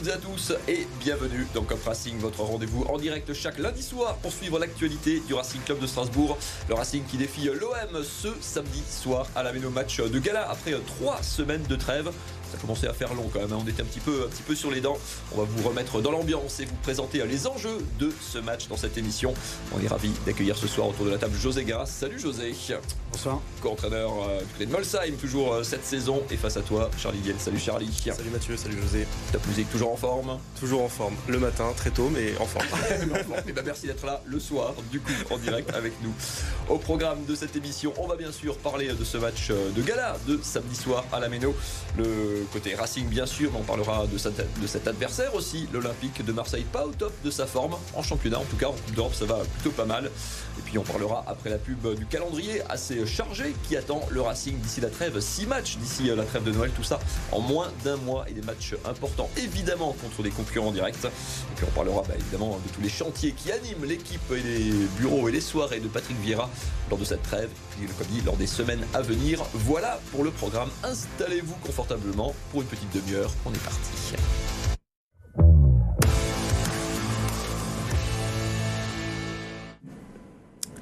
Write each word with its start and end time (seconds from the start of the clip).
toutes 0.00 0.08
et 0.08 0.12
à 0.12 0.16
tous 0.16 0.52
et 0.66 0.86
bienvenue 0.98 1.46
dans 1.52 1.62
Cop 1.62 1.84
Racing, 1.84 2.16
votre 2.20 2.40
rendez-vous 2.40 2.84
en 2.84 2.96
direct 2.96 3.34
chaque 3.34 3.58
lundi 3.58 3.82
soir 3.82 4.16
pour 4.22 4.32
suivre 4.32 4.58
l'actualité 4.58 5.20
du 5.26 5.34
Racing 5.34 5.60
Club 5.60 5.78
de 5.78 5.86
Strasbourg. 5.86 6.38
Le 6.70 6.74
Racing 6.74 7.04
qui 7.04 7.18
défie 7.18 7.50
l'OM 7.52 8.02
ce 8.02 8.28
samedi 8.40 8.82
soir 8.88 9.26
à 9.36 9.42
la 9.42 9.52
Méno 9.52 9.68
match 9.68 10.00
de 10.00 10.18
gala 10.18 10.48
après 10.48 10.72
trois 10.86 11.22
semaines 11.22 11.64
de 11.64 11.76
trêve 11.76 12.12
ça 12.50 12.58
commençait 12.58 12.88
à 12.88 12.92
faire 12.92 13.14
long 13.14 13.30
quand 13.32 13.40
même. 13.40 13.52
Hein. 13.52 13.58
On 13.64 13.68
était 13.68 13.82
un 13.82 13.86
petit 13.86 14.00
peu, 14.00 14.24
un 14.24 14.28
petit 14.28 14.42
peu 14.42 14.54
sur 14.54 14.70
les 14.70 14.80
dents. 14.80 14.98
On 15.32 15.38
va 15.38 15.44
vous 15.44 15.68
remettre 15.68 16.00
dans 16.00 16.10
l'ambiance 16.10 16.60
et 16.60 16.64
vous 16.64 16.74
présenter 16.82 17.24
les 17.26 17.46
enjeux 17.46 17.78
de 17.98 18.10
ce 18.20 18.38
match 18.38 18.68
dans 18.68 18.76
cette 18.76 18.98
émission. 18.98 19.34
On 19.74 19.82
est 19.82 19.88
ravi 19.88 20.10
d'accueillir 20.26 20.56
ce 20.56 20.66
soir 20.66 20.88
autour 20.88 21.04
de 21.06 21.10
la 21.10 21.18
table 21.18 21.36
José 21.36 21.64
Garas. 21.64 21.86
Salut 21.86 22.18
José. 22.18 22.54
Bonsoir. 23.12 23.40
Co-entraîneur 23.60 24.12
euh, 24.28 24.40
de 24.58 24.70
Molsheim, 24.70 25.14
toujours 25.20 25.54
euh, 25.54 25.62
cette 25.62 25.84
saison. 25.84 26.22
Et 26.30 26.36
face 26.36 26.56
à 26.56 26.62
toi, 26.62 26.90
Charlie 26.98 27.20
Vienne. 27.20 27.38
Salut 27.38 27.58
Charlie. 27.58 27.90
Salut 27.92 28.30
Mathieu, 28.30 28.56
salut 28.56 28.76
José. 28.80 29.06
Top 29.32 29.46
musique, 29.46 29.70
toujours 29.70 29.92
en 29.92 29.96
forme? 29.96 30.38
Toujours 30.58 30.82
en 30.82 30.88
forme. 30.88 31.14
Le 31.28 31.38
matin, 31.38 31.72
très 31.76 31.90
tôt, 31.90 32.10
mais 32.12 32.36
en 32.38 32.46
forme. 32.46 32.66
et 33.48 33.52
ben 33.52 33.62
merci 33.64 33.86
d'être 33.86 34.06
là 34.06 34.22
le 34.26 34.38
soir, 34.38 34.74
du 34.90 35.00
coup, 35.00 35.12
en 35.30 35.38
direct 35.38 35.72
avec 35.74 35.92
nous. 36.02 36.12
Au 36.68 36.78
programme 36.78 37.24
de 37.24 37.34
cette 37.34 37.56
émission, 37.56 37.92
on 37.98 38.06
va 38.06 38.16
bien 38.16 38.32
sûr 38.32 38.56
parler 38.58 38.88
de 38.92 39.04
ce 39.04 39.18
match 39.18 39.48
euh, 39.50 39.70
de 39.70 39.82
gala 39.82 40.16
de 40.26 40.38
samedi 40.42 40.76
soir 40.76 41.04
à 41.12 41.20
la 41.20 41.28
Méno. 41.28 41.54
Le 41.98 42.39
côté 42.52 42.74
Racing 42.74 43.06
bien 43.06 43.26
sûr, 43.26 43.50
on 43.54 43.62
parlera 43.62 44.06
de, 44.06 44.16
de 44.60 44.66
cet 44.66 44.88
adversaire 44.88 45.34
aussi, 45.34 45.68
l'Olympique 45.72 46.24
de 46.24 46.32
Marseille, 46.32 46.64
pas 46.70 46.86
au 46.86 46.92
top 46.92 47.12
de 47.24 47.30
sa 47.30 47.46
forme 47.46 47.76
en 47.94 48.02
championnat, 48.02 48.38
en 48.38 48.44
tout 48.44 48.56
cas 48.56 48.66
en 48.66 48.72
Coupe 48.72 48.94
d'Europe 48.94 49.14
ça 49.14 49.24
va 49.24 49.38
plutôt 49.54 49.70
pas 49.70 49.84
mal. 49.84 50.10
Puis 50.70 50.78
on 50.78 50.84
parlera 50.84 51.24
après 51.26 51.50
la 51.50 51.58
pub 51.58 51.96
du 51.96 52.06
calendrier 52.06 52.62
assez 52.68 53.04
chargé 53.04 53.56
qui 53.66 53.76
attend 53.76 54.02
le 54.08 54.20
Racing 54.20 54.56
d'ici 54.60 54.80
la 54.80 54.88
trêve, 54.88 55.18
6 55.18 55.46
matchs 55.46 55.76
d'ici 55.78 56.04
la 56.14 56.22
trêve 56.22 56.44
de 56.44 56.52
Noël, 56.52 56.70
tout 56.70 56.84
ça 56.84 57.00
en 57.32 57.40
moins 57.40 57.72
d'un 57.82 57.96
mois 57.96 58.24
et 58.28 58.32
des 58.32 58.42
matchs 58.42 58.74
importants 58.84 59.28
évidemment 59.36 59.96
contre 60.00 60.22
des 60.22 60.30
concurrents 60.30 60.70
directs. 60.70 61.04
Et 61.04 61.56
puis 61.56 61.66
on 61.68 61.74
parlera 61.74 62.02
bah, 62.06 62.14
évidemment 62.16 62.60
de 62.64 62.72
tous 62.72 62.80
les 62.80 62.88
chantiers 62.88 63.32
qui 63.32 63.50
animent 63.50 63.84
l'équipe 63.84 64.20
et 64.30 64.42
les 64.42 64.70
bureaux 64.96 65.28
et 65.28 65.32
les 65.32 65.40
soirées 65.40 65.80
de 65.80 65.88
Patrick 65.88 66.16
Vieira 66.20 66.48
lors 66.88 67.00
de 67.00 67.04
cette 67.04 67.22
trêve, 67.24 67.50
puis 67.70 67.88
comme 67.98 68.06
dit, 68.06 68.20
lors 68.24 68.36
des 68.36 68.46
semaines 68.46 68.84
à 68.94 69.02
venir. 69.02 69.42
Voilà 69.54 70.00
pour 70.12 70.22
le 70.22 70.30
programme. 70.30 70.68
Installez-vous 70.84 71.56
confortablement 71.66 72.32
pour 72.52 72.62
une 72.62 72.68
petite 72.68 72.94
demi-heure. 72.94 73.32
On 73.44 73.52
est 73.52 73.64
parti. 73.64 74.14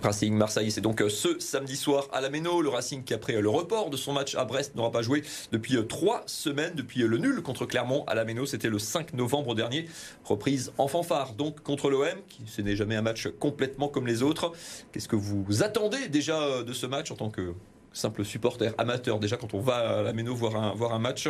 Racing 0.02 0.34
Marseille, 0.34 0.70
c'est 0.70 0.80
donc 0.80 1.02
euh, 1.02 1.08
ce 1.08 1.40
samedi 1.40 1.76
soir 1.76 2.06
à 2.12 2.20
la 2.20 2.30
Méno. 2.30 2.62
Le 2.62 2.68
Racing 2.68 3.02
qui 3.02 3.14
après 3.14 3.40
le 3.40 3.48
report 3.48 3.90
de 3.90 3.96
son 3.96 4.12
match 4.12 4.36
à 4.36 4.44
Brest 4.44 4.76
n'aura 4.76 4.92
pas 4.92 5.02
joué 5.02 5.24
depuis 5.50 5.76
euh, 5.76 5.82
trois 5.82 6.22
semaines, 6.26 6.74
depuis 6.74 7.02
euh, 7.02 7.08
le 7.08 7.18
nul 7.18 7.42
contre 7.42 7.66
Clermont 7.66 8.04
à 8.06 8.14
la 8.14 8.24
Méno. 8.24 8.46
C'était 8.46 8.68
le 8.68 8.78
5 8.78 9.14
novembre 9.14 9.56
dernier. 9.56 9.86
Reprise 10.24 10.72
en 10.78 10.86
fanfare 10.86 11.34
donc 11.34 11.62
contre 11.62 11.90
l'OM, 11.90 12.06
qui 12.28 12.42
ce 12.46 12.62
n'est 12.62 12.76
jamais 12.76 12.94
un 12.94 13.02
match 13.02 13.28
complètement 13.40 13.88
comme 13.88 14.06
les 14.06 14.22
autres. 14.22 14.52
Qu'est-ce 14.92 15.08
que 15.08 15.16
vous 15.16 15.62
attendez 15.64 16.08
déjà 16.08 16.62
de 16.62 16.72
ce 16.72 16.86
match 16.86 17.10
en 17.10 17.16
tant 17.16 17.30
que 17.30 17.54
simple 17.98 18.24
supporter 18.24 18.72
amateur. 18.78 19.18
Déjà, 19.18 19.36
quand 19.36 19.54
on 19.54 19.60
va 19.60 19.98
à 19.98 20.02
la 20.02 20.12
Méno 20.12 20.34
voir 20.34 20.56
un, 20.56 20.74
voir 20.74 20.92
un 20.92 20.98
match, 20.98 21.28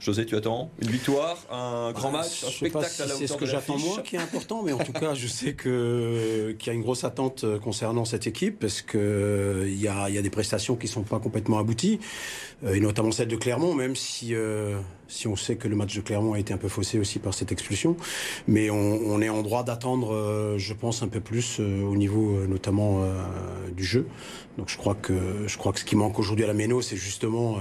José, 0.00 0.26
tu 0.26 0.36
attends 0.36 0.70
une 0.80 0.90
victoire, 0.90 1.36
un 1.50 1.92
grand 1.92 2.08
ah, 2.08 2.18
match, 2.18 2.44
un 2.44 2.50
spectacle 2.50 3.02
à 3.02 3.06
la 3.06 3.14
C'est 3.14 3.26
ce 3.26 3.36
que 3.36 3.46
j'attends 3.46 3.78
moi 3.78 4.00
qui 4.02 4.16
est 4.16 4.20
important, 4.20 4.62
mais 4.62 4.72
en 4.72 4.78
tout 4.78 4.92
cas, 4.92 5.14
je 5.14 5.26
sais 5.26 5.54
que 5.54 6.54
qu'il 6.58 6.68
y 6.68 6.70
a 6.70 6.74
une 6.74 6.82
grosse 6.82 7.04
attente 7.04 7.44
concernant 7.60 8.04
cette 8.04 8.26
équipe 8.26 8.58
parce 8.58 8.82
que 8.82 9.64
il 9.66 9.80
y 9.80 9.88
a, 9.88 10.08
y 10.08 10.18
a 10.18 10.22
des 10.22 10.30
prestations 10.30 10.76
qui 10.76 10.88
sont 10.88 11.02
pas 11.02 11.18
complètement 11.18 11.58
abouties, 11.58 12.00
euh, 12.64 12.74
et 12.74 12.80
notamment 12.80 13.10
celle 13.10 13.28
de 13.28 13.36
Clermont, 13.36 13.74
même 13.74 13.96
si 13.96 14.34
euh, 14.34 14.78
si 15.08 15.28
on 15.28 15.36
sait 15.36 15.56
que 15.56 15.68
le 15.68 15.76
match 15.76 15.94
de 15.94 16.00
Clermont 16.00 16.34
a 16.34 16.38
été 16.38 16.52
un 16.52 16.58
peu 16.58 16.68
faussé 16.68 16.98
aussi 16.98 17.18
par 17.18 17.34
cette 17.34 17.52
expulsion. 17.52 17.96
Mais 18.48 18.70
on, 18.70 19.20
est 19.20 19.28
en 19.28 19.42
droit 19.42 19.64
d'attendre, 19.64 20.12
euh, 20.12 20.58
je 20.58 20.74
pense, 20.74 21.02
un 21.02 21.08
peu 21.08 21.20
plus 21.20 21.58
euh, 21.60 21.82
au 21.82 21.96
niveau 21.96 22.36
euh, 22.36 22.46
notamment 22.46 23.02
du 23.76 23.84
jeu. 23.84 24.06
Donc 24.58 24.68
je 24.68 24.76
crois 24.76 24.94
que 24.94 25.14
je 25.46 25.56
crois 25.58 25.72
que 25.72 25.80
ce 25.80 25.84
qui 25.84 25.96
manque 25.96 26.18
aujourd'hui 26.18 26.44
à 26.44 26.48
la 26.48 26.54
Méno, 26.54 26.80
c'est 26.82 26.96
justement 26.96 27.58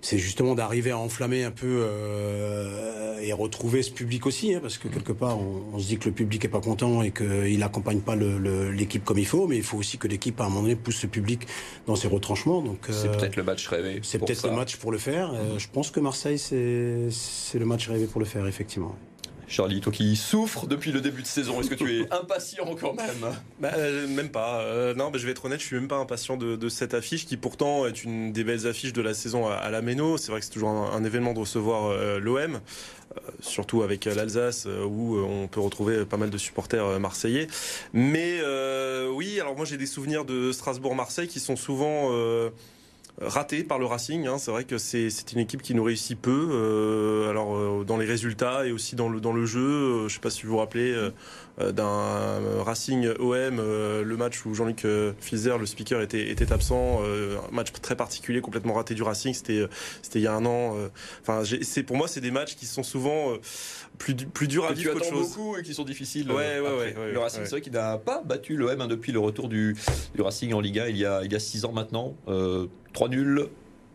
c'est 0.00 0.18
justement 0.18 0.54
d'arriver 0.54 0.90
à 0.90 0.98
enflammer 0.98 1.44
un 1.44 1.50
peu 1.50 1.66
euh, 1.66 3.18
et 3.20 3.32
retrouver 3.32 3.82
ce 3.82 3.90
public 3.90 4.26
aussi, 4.26 4.54
hein, 4.54 4.60
parce 4.60 4.78
que 4.78 4.88
quelque 4.88 5.12
part, 5.12 5.38
on, 5.38 5.78
se 5.78 5.86
dit 5.86 5.98
que 5.98 6.06
le 6.08 6.14
public 6.14 6.44
est 6.44 6.48
pas 6.48 6.60
content 6.60 7.02
et 7.02 7.10
qu'il 7.10 7.58
n'accompagne 7.58 8.00
pas 8.00 8.16
l'équipe 8.16 9.04
comme 9.04 9.18
il 9.18 9.26
faut, 9.26 9.46
mais 9.46 9.56
il 9.56 9.62
faut 9.62 9.78
aussi 9.78 9.98
que 9.98 10.08
l'équipe, 10.08 10.40
à 10.40 10.44
un 10.44 10.48
moment 10.48 10.62
donné, 10.62 10.76
pousse 10.76 10.96
ce 10.96 11.06
public 11.06 11.46
dans 11.86 11.96
ses 11.96 12.08
retranchements. 12.08 12.62
Donc 12.62 12.78
c'est 12.90 13.10
peut-être 13.10 13.36
le 13.36 13.42
match 13.42 13.66
rêvé. 13.68 14.00
C'est 14.02 14.18
peut-être 14.18 14.48
le 14.48 14.54
match 14.54 14.76
pour 14.76 14.92
le 14.92 14.98
faire. 14.98 15.32
Euh, 15.34 15.58
je 15.58 15.68
pense 15.72 15.90
que 15.90 16.00
Marseille, 16.00 16.38
c'est 16.38 17.58
le 17.58 17.64
match 17.64 17.88
rêvé 17.88 18.06
pour 18.06 18.20
le 18.20 18.26
faire, 18.26 18.46
effectivement. 18.46 18.96
Charlie, 19.48 19.80
toi 19.80 19.92
qui 19.92 20.14
souffres 20.14 20.66
depuis 20.66 20.92
le 20.92 21.00
début 21.00 21.22
de 21.22 21.26
saison, 21.26 21.60
est-ce 21.60 21.70
que 21.70 21.74
tu 21.74 22.00
es 22.00 22.12
impatient 22.12 22.74
quand 22.78 22.92
même? 22.94 23.34
Bah, 23.58 23.70
euh, 23.76 24.06
Même 24.06 24.28
pas. 24.28 24.60
Euh, 24.60 24.94
non, 24.94 25.10
bah, 25.10 25.18
je 25.18 25.24
vais 25.24 25.32
être 25.32 25.46
honnête, 25.46 25.60
je 25.60 25.64
suis 25.64 25.76
même 25.76 25.88
pas 25.88 25.96
impatient 25.96 26.36
de, 26.36 26.68
cette 26.68 26.92
affiche 26.92 27.26
qui 27.26 27.38
pourtant 27.38 27.86
est 27.86 28.04
une 28.04 28.32
des 28.32 28.44
belles 28.44 28.66
affiches 28.66 28.92
de 28.92 29.00
la 29.00 29.14
saison 29.14 29.48
à, 29.48 29.70
la 29.70 29.80
Méno. 29.80 30.18
C'est 30.18 30.30
vrai 30.30 30.40
que 30.40 30.46
c'est 30.46 30.52
toujours 30.52 30.70
un, 30.70 31.02
événement 31.02 31.32
de 31.32 31.38
recevoir 31.38 31.86
euh, 31.86 32.18
l'OM. 32.18 32.60
surtout 33.40 33.82
avec 33.82 34.04
l'Alsace 34.04 34.66
où 34.66 35.16
on 35.16 35.48
peut 35.48 35.60
retrouver 35.60 36.04
pas 36.04 36.18
mal 36.18 36.28
de 36.28 36.38
supporters 36.38 37.00
marseillais. 37.00 37.46
Mais 37.94 38.40
oui, 39.10 39.40
alors 39.40 39.56
moi 39.56 39.64
j'ai 39.64 39.78
des 39.78 39.86
souvenirs 39.86 40.26
de 40.26 40.52
Strasbourg-Marseille 40.52 41.28
qui 41.28 41.40
sont 41.40 41.56
souvent 41.56 42.12
raté 43.20 43.64
par 43.64 43.78
le 43.78 43.86
Racing. 43.86 44.26
Hein. 44.26 44.38
C'est 44.38 44.50
vrai 44.50 44.64
que 44.64 44.78
c'est 44.78 45.08
une 45.32 45.38
équipe 45.38 45.62
qui 45.62 45.74
nous 45.74 45.82
réussit 45.82 46.20
peu. 46.20 46.48
Euh, 46.50 47.30
alors 47.30 47.56
euh, 47.56 47.84
dans 47.84 47.96
les 47.96 48.06
résultats 48.06 48.66
et 48.66 48.72
aussi 48.72 48.96
dans 48.96 49.08
le 49.08 49.20
dans 49.20 49.32
le 49.32 49.46
jeu. 49.46 49.60
Euh, 49.60 49.98
je 50.00 50.04
ne 50.04 50.08
sais 50.08 50.20
pas 50.20 50.30
si 50.30 50.42
vous 50.42 50.52
vous 50.52 50.58
rappelez 50.58 50.94
d'un 51.58 52.40
Racing 52.62 53.08
OM, 53.18 53.56
le 53.56 54.16
match 54.16 54.46
où 54.46 54.54
Jean-Luc 54.54 54.86
Fizer, 55.20 55.58
le 55.58 55.66
speaker, 55.66 56.00
était 56.02 56.30
était 56.30 56.52
absent. 56.52 57.00
un 57.02 57.54
match 57.54 57.72
très 57.82 57.96
particulier, 57.96 58.40
complètement 58.40 58.74
raté 58.74 58.94
du 58.94 59.02
Racing. 59.02 59.34
C'était 59.34 59.66
c'était 60.02 60.20
il 60.20 60.22
y 60.22 60.28
a 60.28 60.34
un 60.34 60.46
an. 60.46 60.76
Enfin, 61.22 61.42
c'est 61.62 61.82
pour 61.82 61.96
moi 61.96 62.06
c'est 62.06 62.20
des 62.20 62.30
matchs 62.30 62.54
qui 62.54 62.66
sont 62.66 62.84
souvent 62.84 63.32
plus, 63.98 64.14
plus 64.14 64.48
durs 64.48 64.64
à 64.64 64.72
vivre 64.72 64.92
qu'autre 64.94 65.04
chose. 65.04 65.28
beaucoup 65.34 65.56
et 65.56 65.62
qui 65.62 65.74
sont 65.74 65.84
difficiles. 65.84 66.30
Ouais, 66.30 66.60
ouais, 66.60 66.94
ouais, 66.96 67.12
le 67.12 67.18
Racing, 67.18 67.42
c'est 67.44 67.50
vrai 67.50 67.60
qu'il 67.60 67.72
n'a 67.72 67.98
pas 67.98 68.22
battu 68.22 68.56
l'OM 68.56 68.80
hein, 68.80 68.86
depuis 68.86 69.12
le 69.12 69.18
retour 69.18 69.48
du, 69.48 69.76
du 70.14 70.22
Racing 70.22 70.52
en 70.54 70.60
Liga 70.60 70.88
il 70.88 70.96
y 70.96 71.04
a 71.04 71.22
il 71.24 71.32
y 71.32 71.36
a 71.36 71.40
six 71.40 71.64
ans 71.64 71.72
maintenant. 71.72 72.14
3 72.94 73.08
nuls, 73.10 73.48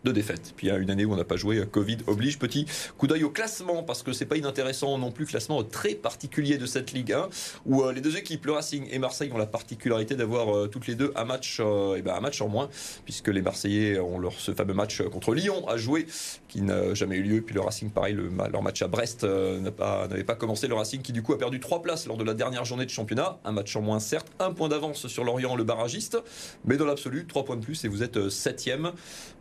de 0.04 0.12
défaites. 0.12 0.52
Puis 0.56 0.66
il 0.66 0.70
y 0.70 0.72
a 0.72 0.78
une 0.78 0.90
année 0.90 1.04
où 1.04 1.12
on 1.12 1.16
n'a 1.16 1.24
pas 1.24 1.36
joué, 1.36 1.64
Covid 1.70 1.98
oblige. 2.06 2.38
Petit 2.38 2.66
coup 2.98 3.06
d'œil 3.06 3.24
au 3.24 3.30
classement, 3.30 3.82
parce 3.82 4.02
que 4.02 4.12
c'est 4.12 4.26
pas 4.26 4.36
inintéressant 4.36 4.98
non 4.98 5.10
plus, 5.10 5.26
classement 5.26 5.62
très 5.62 5.94
particulier 5.94 6.58
de 6.58 6.66
cette 6.66 6.92
Ligue 6.92 7.12
1, 7.12 7.28
où 7.66 7.82
euh, 7.82 7.92
les 7.92 8.00
deux 8.00 8.16
équipes, 8.16 8.44
le 8.46 8.52
Racing 8.52 8.86
et 8.90 8.98
Marseille, 8.98 9.30
ont 9.32 9.38
la 9.38 9.46
particularité 9.46 10.14
d'avoir 10.14 10.54
euh, 10.54 10.66
toutes 10.66 10.86
les 10.86 10.94
deux 10.94 11.12
un 11.16 11.24
match, 11.24 11.58
euh, 11.60 11.96
et 11.96 12.02
ben 12.02 12.14
un 12.14 12.20
match 12.20 12.40
en 12.40 12.48
moins, 12.48 12.68
puisque 13.04 13.28
les 13.28 13.42
Marseillais 13.42 13.98
ont 13.98 14.18
leur, 14.18 14.32
ce 14.34 14.52
fameux 14.52 14.74
match 14.74 15.02
contre 15.02 15.34
Lyon 15.34 15.66
à 15.68 15.76
jouer, 15.76 16.06
qui 16.48 16.60
n'a 16.62 16.94
jamais 16.94 17.16
eu 17.16 17.22
lieu. 17.22 17.40
Puis 17.40 17.54
le 17.54 17.60
Racing, 17.60 17.90
pareil, 17.90 18.14
le, 18.14 18.30
leur 18.50 18.62
match 18.62 18.82
à 18.82 18.88
Brest 18.88 19.24
n'avait 19.24 19.70
pas, 19.70 20.08
pas, 20.26 20.34
commencé. 20.34 20.68
Le 20.68 20.74
Racing 20.74 21.02
qui 21.02 21.12
du 21.12 21.22
coup 21.22 21.32
a 21.32 21.38
perdu 21.38 21.60
trois 21.60 21.82
places 21.82 22.06
lors 22.06 22.16
de 22.16 22.24
la 22.24 22.34
dernière 22.34 22.64
journée 22.64 22.84
de 22.84 22.90
championnat, 22.90 23.38
un 23.44 23.52
match 23.52 23.74
en 23.76 23.80
moins 23.80 24.00
certes, 24.00 24.30
un 24.38 24.52
point 24.52 24.68
d'avance 24.68 25.06
sur 25.06 25.24
Lorient, 25.24 25.56
le 25.56 25.64
barragiste, 25.64 26.18
mais 26.64 26.76
dans 26.76 26.86
l'absolu, 26.86 27.26
trois 27.26 27.44
points 27.44 27.56
de 27.56 27.64
plus 27.64 27.84
et 27.84 27.88
vous 27.88 28.02
êtes 28.02 28.28
septième. 28.28 28.92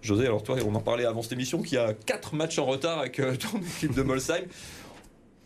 José, 0.01 0.25
alors 0.25 0.43
toi, 0.43 0.52
on 0.61 0.75
en 0.75 0.81
parlait 0.81 1.05
avant 1.05 1.21
cette 1.21 1.33
émission, 1.33 1.61
qu'il 1.61 1.75
y 1.75 1.81
a 1.81 1.93
quatre 1.93 2.35
matchs 2.35 2.59
en 2.59 2.65
retard 2.65 2.99
avec 2.99 3.19
euh, 3.19 3.35
ton 3.35 3.59
équipe 3.77 3.93
de 3.95 4.03
Molsheim. 4.03 4.43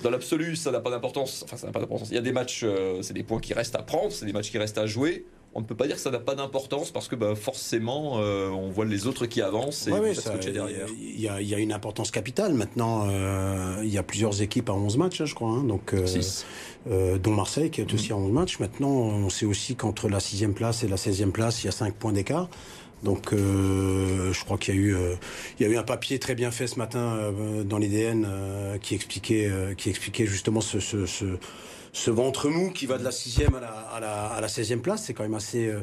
Dans 0.03 0.11
l'absolu, 0.11 0.55
ça 0.55 0.71
n'a 0.71 0.79
pas 0.79 0.91
d'importance. 0.91 1.43
Enfin, 1.43 1.57
ça 1.57 1.67
n'a 1.67 1.73
pas 1.73 1.79
d'importance. 1.79 2.09
Il 2.09 2.15
y 2.15 2.19
a 2.19 2.21
des 2.21 2.31
matchs, 2.31 2.61
euh, 2.63 3.01
c'est 3.01 3.13
des 3.13 3.23
points 3.23 3.39
qui 3.39 3.53
restent 3.53 3.75
à 3.75 3.81
prendre, 3.81 4.11
c'est 4.11 4.25
des 4.25 4.33
matchs 4.33 4.51
qui 4.51 4.57
restent 4.57 4.77
à 4.77 4.85
jouer. 4.85 5.25
On 5.55 5.61
ne 5.61 5.65
peut 5.65 5.75
pas 5.75 5.87
dire 5.87 5.95
que 5.95 6.01
ça 6.01 6.11
n'a 6.11 6.19
pas 6.19 6.35
d'importance 6.35 6.91
parce 6.91 7.07
que 7.07 7.15
bah, 7.15 7.33
forcément, 7.33 8.19
euh, 8.19 8.49
on 8.49 8.69
voit 8.69 8.85
les 8.85 9.07
autres 9.07 9.25
qui 9.25 9.41
avancent 9.41 9.87
et 9.87 9.91
ouais, 9.91 10.13
derrière. 10.53 10.85
Il 10.99 11.19
y, 11.19 11.55
a 11.55 11.57
une 11.57 11.71
importance 11.71 12.11
capitale. 12.11 12.53
Maintenant, 12.53 13.09
il 13.81 13.89
y 13.89 13.97
a 13.97 14.03
plusieurs 14.03 14.43
équipes 14.43 14.69
à 14.69 14.73
11 14.73 14.97
matchs, 14.97 15.21
hein, 15.21 15.25
je 15.25 15.33
crois. 15.33 15.49
Hein. 15.49 15.63
donc, 15.63 15.95
dont 16.85 17.31
Marseille 17.31 17.71
qui 17.71 17.81
est 17.81 17.91
aussi 17.91 18.11
à 18.11 18.17
11 18.17 18.31
matchs. 18.31 18.59
Maintenant, 18.59 18.91
on 18.91 19.29
sait 19.29 19.47
aussi 19.47 19.75
qu'entre 19.75 20.09
la 20.09 20.19
6 20.19 20.47
place 20.49 20.83
et 20.83 20.87
la 20.87 20.97
16e 20.97 21.31
place, 21.31 21.63
il 21.63 21.65
y 21.65 21.69
a 21.69 21.71
5 21.71 21.95
points 21.95 22.13
d'écart. 22.13 22.49
Donc, 23.03 23.31
euh, 23.31 24.33
je 24.33 24.43
crois 24.43 24.57
qu'il 24.57 24.75
y 24.75 24.77
a 24.77 24.81
eu, 24.81 24.95
euh, 24.95 25.15
il 25.59 25.67
y 25.67 25.69
a 25.69 25.71
eu 25.71 25.77
un 25.77 25.83
papier 25.83 26.17
très 26.19 26.35
bien 26.35 26.49
fait 26.51 26.67
ce 26.67 26.77
matin 26.77 26.99
euh, 27.17 27.63
dans 27.63 27.77
l'IDN 27.77 28.27
qui 28.81 28.95
expliquait, 28.95 29.51
qui 29.77 29.89
expliquait 29.89 30.25
justement 30.25 30.61
ce, 30.61 30.79
ce, 30.79 31.05
ce 31.05 31.25
ce 31.97 32.11
ventre 32.11 32.49
mou 32.49 32.69
qui 32.69 32.85
va 32.85 32.99
de 32.99 33.03
la 33.03 33.11
sixième 33.11 33.55
à 33.55 33.59
la, 33.59 33.69
à 33.69 33.99
la, 33.99 34.25
à 34.27 34.39
la 34.39 34.47
16e 34.47 34.81
place, 34.81 35.05
c'est 35.05 35.15
quand 35.15 35.23
même 35.23 35.33
assez, 35.33 35.67
euh, 35.67 35.81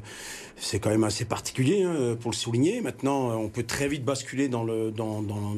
c'est 0.56 0.78
quand 0.78 0.90
même 0.90 1.02
assez 1.02 1.24
particulier 1.24 1.82
hein, 1.82 2.16
pour 2.20 2.30
le 2.30 2.36
souligner. 2.36 2.80
Maintenant, 2.80 3.36
on 3.36 3.48
peut 3.48 3.64
très 3.64 3.88
vite 3.88 4.04
basculer 4.04 4.48
dans 4.48 4.62
le, 4.62 4.92
dans, 4.92 5.22
dans, 5.22 5.56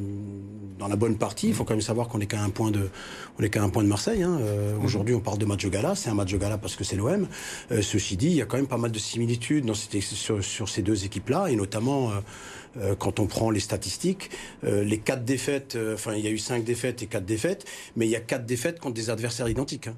dans 0.79 0.88
la 0.88 0.97
bonne 0.97 1.19
partie. 1.19 1.49
Il 1.49 1.55
faut 1.55 1.64
quand 1.64 1.75
même 1.75 1.82
savoir 1.82 2.08
qu'on 2.08 2.20
est 2.20 2.26
qu'à 2.26 2.43
un 2.43 2.49
point 2.49 2.70
de, 2.70 2.88
on 3.38 3.43
est 3.43 3.50
qu'à 3.50 3.62
un 3.62 3.69
point 3.69 3.82
de 3.82 3.88
Marseille. 3.88 4.23
Hein. 4.23 4.38
Euh, 4.41 4.75
aujourd'hui, 4.82 5.14
on 5.14 5.20
parle 5.20 5.37
de 5.37 5.44
match 5.44 5.62
de 5.62 5.69
gala. 5.69 5.94
C'est 5.94 6.08
un 6.08 6.14
match 6.14 6.32
de 6.32 6.38
gala 6.38 6.56
parce 6.56 6.75
que 6.75 6.85
c'est 6.85 6.97
l'OM. 6.97 7.29
Euh, 7.70 7.82
ceci 7.82 8.17
dit, 8.17 8.29
il 8.29 8.37
y 8.37 8.43
a 8.43 8.47
quand 8.47 8.56
même 8.56 8.67
pas 8.67 8.79
mal 8.79 8.93
de 8.93 8.99
similitudes 8.99 9.67
dans 9.67 9.75
cette, 9.75 10.00
sur, 10.00 10.43
sur, 10.43 10.69
ces 10.70 10.81
deux 10.81 11.05
équipes-là, 11.05 11.49
et 11.49 11.56
notamment. 11.56 12.12
Euh, 12.79 12.94
quand 12.94 13.20
on 13.20 13.26
prend 13.26 13.49
les 13.50 13.61
statistiques, 13.61 14.29
euh, 14.64 14.85
les 14.85 14.99
quatre 14.99 15.25
défaites, 15.25 15.79
enfin 15.94 16.12
il 16.12 16.23
y 16.23 16.26
a 16.26 16.31
eu 16.31 16.37
cinq 16.37 16.62
défaites 16.62 17.03
et 17.03 17.06
quatre 17.06 17.25
défaites, 17.25 17.64
mais 17.97 18.06
il 18.06 18.11
y 18.11 18.17
a 18.17 18.20
quatre 18.20 18.44
défaites 18.44 18.81
contre 18.81 18.93
des 18.93 19.08
adversaires 19.08 19.49
identiques. 19.49 19.87
Hein. 19.87 19.97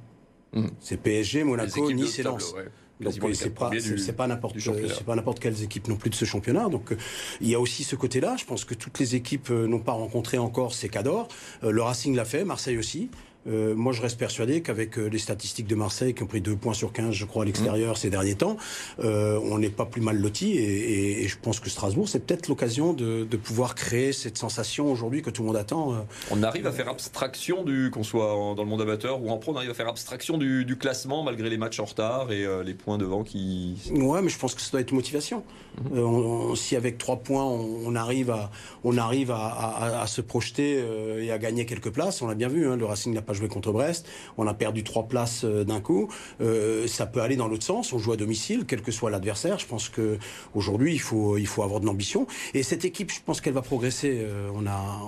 Mmh. 0.52 0.66
C'est 0.80 0.96
PSG, 0.96 1.44
Monaco, 1.44 1.92
Nice 1.92 2.18
et 2.18 2.22
Lens. 2.22 2.54
Donc 3.00 3.14
c'est 3.34 3.54
pas 3.54 3.70
c'est 3.78 4.12
pas 4.16 4.26
n'importe 4.26 4.58
c'est 4.58 5.04
pas 5.04 5.14
n'importe 5.14 5.38
quelles 5.38 5.62
équipes 5.62 5.88
non 5.88 5.96
plus 5.96 6.10
de 6.10 6.14
ce 6.14 6.24
championnat. 6.24 6.68
Donc 6.68 6.92
euh, 6.92 6.96
il 7.40 7.48
y 7.48 7.54
a 7.54 7.60
aussi 7.60 7.84
ce 7.84 7.96
côté-là. 7.96 8.36
Je 8.36 8.44
pense 8.44 8.64
que 8.64 8.74
toutes 8.74 8.98
les 8.98 9.14
équipes 9.14 9.50
euh, 9.50 9.66
n'ont 9.66 9.78
pas 9.78 9.92
rencontré 9.92 10.38
encore 10.38 10.74
ces 10.74 10.88
cadors. 10.88 11.28
Euh, 11.62 11.70
le 11.70 11.82
Racing 11.82 12.16
l'a 12.16 12.24
fait, 12.24 12.44
Marseille 12.44 12.76
aussi. 12.76 13.10
Euh, 13.46 13.74
moi, 13.74 13.92
je 13.92 14.02
reste 14.02 14.18
persuadé 14.18 14.62
qu'avec 14.62 14.98
euh, 14.98 15.06
les 15.06 15.18
statistiques 15.18 15.66
de 15.66 15.74
Marseille, 15.74 16.14
qui 16.14 16.22
ont 16.22 16.26
pris 16.26 16.40
2 16.40 16.56
points 16.56 16.74
sur 16.74 16.92
15, 16.92 17.14
je 17.14 17.24
crois, 17.24 17.44
à 17.44 17.46
l'extérieur 17.46 17.92
mmh. 17.92 17.96
ces 17.96 18.10
derniers 18.10 18.34
temps, 18.34 18.56
euh, 19.00 19.40
on 19.44 19.58
n'est 19.58 19.70
pas 19.70 19.86
plus 19.86 20.00
mal 20.00 20.18
loti. 20.18 20.52
Et, 20.52 21.22
et, 21.22 21.28
je 21.28 21.36
pense 21.40 21.60
que 21.60 21.70
Strasbourg, 21.70 22.08
c'est 22.08 22.20
peut-être 22.20 22.48
l'occasion 22.48 22.92
de, 22.92 23.24
de, 23.24 23.36
pouvoir 23.36 23.74
créer 23.74 24.12
cette 24.12 24.36
sensation 24.36 24.90
aujourd'hui 24.90 25.22
que 25.22 25.30
tout 25.30 25.42
le 25.42 25.46
monde 25.46 25.56
attend. 25.56 26.06
On 26.30 26.42
arrive 26.42 26.66
à 26.66 26.72
faire 26.72 26.88
abstraction 26.88 27.62
du, 27.62 27.90
qu'on 27.90 28.02
soit 28.02 28.54
dans 28.56 28.62
le 28.62 28.68
monde 28.68 28.82
amateur 28.82 29.22
ou 29.22 29.30
en 29.30 29.38
pro, 29.38 29.52
on 29.52 29.56
arrive 29.56 29.70
à 29.70 29.74
faire 29.74 29.88
abstraction 29.88 30.36
du, 30.36 30.64
du 30.64 30.76
classement 30.76 31.22
malgré 31.22 31.48
les 31.48 31.58
matchs 31.58 31.80
en 31.80 31.84
retard 31.84 32.32
et 32.32 32.46
les 32.64 32.74
points 32.74 32.98
devant 32.98 33.22
qui. 33.22 33.76
Ouais, 33.92 34.20
mais 34.22 34.28
je 34.28 34.38
pense 34.38 34.54
que 34.54 34.60
ça 34.60 34.72
doit 34.72 34.80
être 34.80 34.92
motivation. 34.92 35.44
Mmh. 35.90 35.98
On, 35.98 36.54
si 36.54 36.76
avec 36.76 36.98
3 36.98 37.18
points, 37.18 37.44
on, 37.44 37.86
on, 37.86 37.94
arrive 37.94 38.30
à, 38.30 38.50
on 38.84 38.98
arrive 38.98 39.30
à, 39.30 39.46
à, 39.46 40.02
à 40.02 40.06
se 40.06 40.20
projeter 40.20 40.82
et 41.20 41.30
à 41.30 41.38
gagner 41.38 41.66
quelques 41.66 41.90
places, 41.90 42.20
on 42.22 42.26
l'a 42.26 42.34
bien 42.34 42.48
vu, 42.48 42.68
hein, 42.68 42.76
le 42.76 42.84
Racing 42.84 43.14
n'a 43.14 43.22
pas 43.28 43.34
joué 43.34 43.48
contre 43.48 43.72
Brest. 43.72 44.08
On 44.38 44.46
a 44.46 44.54
perdu 44.54 44.82
trois 44.82 45.06
places 45.06 45.44
euh, 45.44 45.62
d'un 45.62 45.80
coup. 45.80 46.08
Euh, 46.40 46.86
ça 46.86 47.06
peut 47.06 47.20
aller 47.20 47.36
dans 47.36 47.46
l'autre 47.46 47.64
sens. 47.64 47.92
On 47.92 47.98
joue 47.98 48.12
à 48.12 48.16
domicile, 48.16 48.64
quel 48.66 48.80
que 48.80 48.90
soit 48.90 49.10
l'adversaire. 49.10 49.58
Je 49.58 49.66
pense 49.66 49.90
que 49.90 50.18
aujourd'hui, 50.54 50.94
il 50.94 51.00
faut, 51.00 51.36
il 51.36 51.46
faut 51.46 51.62
avoir 51.62 51.80
de 51.80 51.86
l'ambition. 51.86 52.26
Et 52.54 52.62
cette 52.62 52.86
équipe, 52.86 53.12
je 53.12 53.20
pense 53.24 53.42
qu'elle 53.42 53.52
va 53.52 53.60
progresser. 53.62 54.20
Euh, 54.22 54.50
on 54.54 54.66
a, 54.66 55.00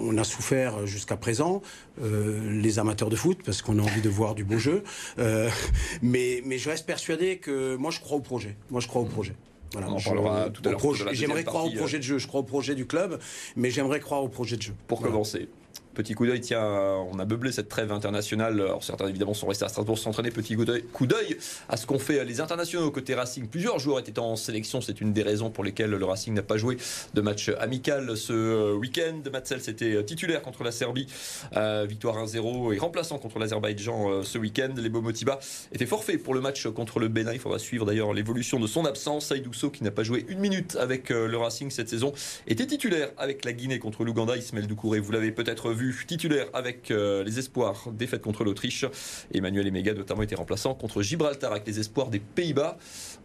on 0.00 0.16
a 0.16 0.24
souffert 0.24 0.86
jusqu'à 0.86 1.16
présent, 1.16 1.62
les 2.00 2.78
amateurs 2.78 3.08
de 3.08 3.16
foot, 3.16 3.38
parce 3.44 3.62
qu'on 3.62 3.78
a 3.78 3.82
envie 3.82 4.00
de 4.00 4.08
voir 4.08 4.34
du 4.34 4.44
beau 4.44 4.58
jeu. 4.58 4.84
mais, 6.02 6.42
mais 6.44 6.58
je 6.58 6.70
reste 6.70 6.86
persuadé 6.86 7.38
que 7.38 7.74
moi, 7.76 7.90
je 7.90 8.00
crois 8.00 8.16
au 8.16 8.20
projet. 8.20 8.56
Moi, 8.70 8.80
je 8.80 8.88
crois 8.88 9.02
au 9.02 9.06
projet. 9.06 9.34
Voilà, 9.72 9.88
on 9.90 9.96
en 9.96 10.00
parlera 10.00 10.50
tout 10.50 10.62
à 10.64 10.70
l'heure. 10.70 11.12
J'aimerais 11.12 11.44
croire 11.44 11.66
au 11.66 11.70
projet 11.70 11.98
de 11.98 12.04
jeu. 12.04 12.18
Je 12.18 12.26
crois 12.28 12.40
au 12.40 12.44
projet 12.44 12.74
du 12.74 12.86
club, 12.86 13.18
mais 13.56 13.70
j'aimerais 13.70 14.00
croire 14.00 14.22
au 14.22 14.28
projet 14.28 14.56
de 14.56 14.62
jeu. 14.62 14.74
Pour 14.86 15.00
commencer. 15.00 15.48
Petit 15.94 16.14
coup 16.14 16.26
d'œil, 16.26 16.40
tiens, 16.40 16.62
on 16.62 17.18
a 17.18 17.24
meublé 17.24 17.52
cette 17.52 17.68
trêve 17.68 17.92
internationale. 17.92 18.60
Alors 18.60 18.82
certains 18.82 19.06
évidemment 19.06 19.34
sont 19.34 19.46
restés 19.46 19.64
à 19.64 19.68
Strasbourg 19.68 19.98
s'entraîner. 19.98 20.30
Petit 20.30 20.56
coup 20.92 21.06
d'œil 21.06 21.36
à 21.68 21.76
ce 21.76 21.86
qu'ont 21.86 21.98
fait 21.98 22.24
les 22.24 22.40
internationaux 22.40 22.90
côté 22.90 23.14
Racing. 23.14 23.48
Plusieurs 23.48 23.78
joueurs 23.78 24.00
étaient 24.00 24.18
en 24.18 24.36
sélection. 24.36 24.80
C'est 24.80 25.00
une 25.00 25.12
des 25.12 25.22
raisons 25.22 25.50
pour 25.50 25.64
lesquelles 25.64 25.90
le 25.90 26.04
Racing 26.04 26.34
n'a 26.34 26.42
pas 26.42 26.56
joué 26.56 26.76
de 27.14 27.20
match 27.20 27.50
amical 27.60 28.16
ce 28.16 28.74
week-end. 28.74 29.22
Matzel 29.32 29.60
c'était 29.60 30.04
titulaire 30.04 30.42
contre 30.42 30.64
la 30.64 30.72
Serbie. 30.72 31.06
Euh, 31.56 31.86
victoire 31.88 32.16
1-0 32.24 32.74
et 32.74 32.78
remplaçant 32.78 33.18
contre 33.18 33.38
l'Azerbaïdjan 33.38 34.10
euh, 34.10 34.22
ce 34.22 34.38
week-end. 34.38 34.72
Les 34.76 34.88
Motiba 34.88 35.38
était 35.72 35.86
forfait 35.86 36.18
pour 36.18 36.34
le 36.34 36.40
match 36.40 36.66
contre 36.68 36.98
le 36.98 37.08
Bénin. 37.08 37.32
Il 37.32 37.38
faudra 37.38 37.58
suivre 37.58 37.84
d'ailleurs 37.84 38.12
l'évolution 38.12 38.60
de 38.60 38.66
son 38.66 38.84
absence. 38.84 39.26
Saïdousso 39.26 39.70
qui 39.70 39.84
n'a 39.84 39.90
pas 39.90 40.02
joué 40.02 40.24
une 40.28 40.38
minute 40.38 40.76
avec 40.76 41.10
euh, 41.10 41.26
le 41.26 41.36
Racing 41.36 41.70
cette 41.70 41.88
saison 41.88 42.12
était 42.46 42.66
titulaire 42.66 43.10
avec 43.16 43.44
la 43.44 43.52
Guinée 43.52 43.78
contre 43.78 44.04
l'Ouganda. 44.04 44.36
Ismaël 44.36 44.66
Doucouré, 44.66 45.00
vous 45.00 45.12
l'avez 45.12 45.32
peut-être 45.32 45.72
vu 45.72 45.83
titulaire 46.06 46.46
avec 46.52 46.90
euh, 46.90 47.24
les 47.24 47.38
espoirs 47.38 47.88
défaite 47.92 48.22
contre 48.22 48.44
l'Autriche. 48.44 48.84
Emmanuel 49.32 49.66
Emega 49.66 49.94
notamment 49.94 50.22
était 50.22 50.34
remplaçant 50.34 50.74
contre 50.74 51.02
Gibraltar 51.02 51.52
avec 51.52 51.66
les 51.66 51.80
espoirs 51.80 52.08
des 52.08 52.20
Pays-Bas. 52.20 52.78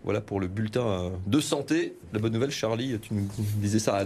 Voilà 0.04 0.22
pour 0.22 0.40
le 0.40 0.48
bulletin 0.48 0.88
euh, 0.88 1.10
de 1.28 1.40
santé. 1.40 1.96
La 2.14 2.20
bonne 2.20 2.34
nouvelle, 2.34 2.52
Charlie, 2.52 3.00
tu 3.00 3.14
nous 3.14 3.28
disais 3.58 3.80
ça 3.80 3.96
à 3.96 4.06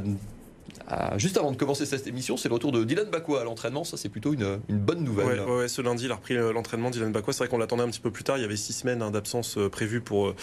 juste 1.17 1.37
avant 1.37 1.51
de 1.51 1.57
commencer 1.57 1.85
cette 1.85 2.07
émission, 2.07 2.37
c'est 2.37 2.49
le 2.49 2.53
retour 2.53 2.71
de 2.71 2.83
Dylan 2.83 3.09
Bakwa 3.09 3.41
à 3.41 3.43
l'entraînement. 3.43 3.83
Ça, 3.83 3.97
c'est 3.97 4.09
plutôt 4.09 4.33
une, 4.33 4.59
bonne 4.69 5.03
nouvelle. 5.03 5.41
Ouais, 5.41 5.67
ce 5.67 5.81
lundi, 5.81 6.05
il 6.05 6.11
a 6.11 6.15
repris 6.15 6.35
euh, 6.35 6.53
l'entraînement. 6.53 6.89
Dylan 6.89 7.11
Bakwa, 7.11 7.33
c'est 7.33 7.39
vrai 7.39 7.47
qu'on 7.47 7.57
l'attendait 7.57 7.83
un 7.83 7.89
petit 7.89 7.99
peu 7.99 8.11
plus 8.11 8.23
tard. 8.23 8.37
Il 8.37 8.41
y 8.41 8.45
avait 8.45 8.55
six 8.55 8.73
semaines 8.73 9.01
hein, 9.01 9.11
d'absence 9.11 9.57
euh, 9.57 9.69
prévue 9.69 10.01
pour, 10.01 10.27
euh, 10.27 10.35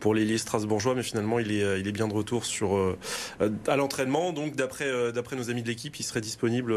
pour 0.00 0.14
l'ailier 0.14 0.38
strasbourgeois, 0.38 0.94
mais 0.94 1.02
finalement, 1.02 1.38
il 1.38 1.52
est, 1.52 1.80
il 1.80 1.86
est 1.86 1.92
bien 1.92 2.08
de 2.08 2.14
retour 2.14 2.44
sur, 2.44 2.96
à 3.66 3.76
l'entraînement. 3.76 4.32
Donc, 4.32 4.56
d'après 4.56 5.12
d'après 5.12 5.36
nos 5.36 5.50
amis 5.50 5.62
de 5.62 5.68
l'équipe, 5.68 5.98
il 5.98 6.02
serait 6.02 6.20
disponible 6.20 6.74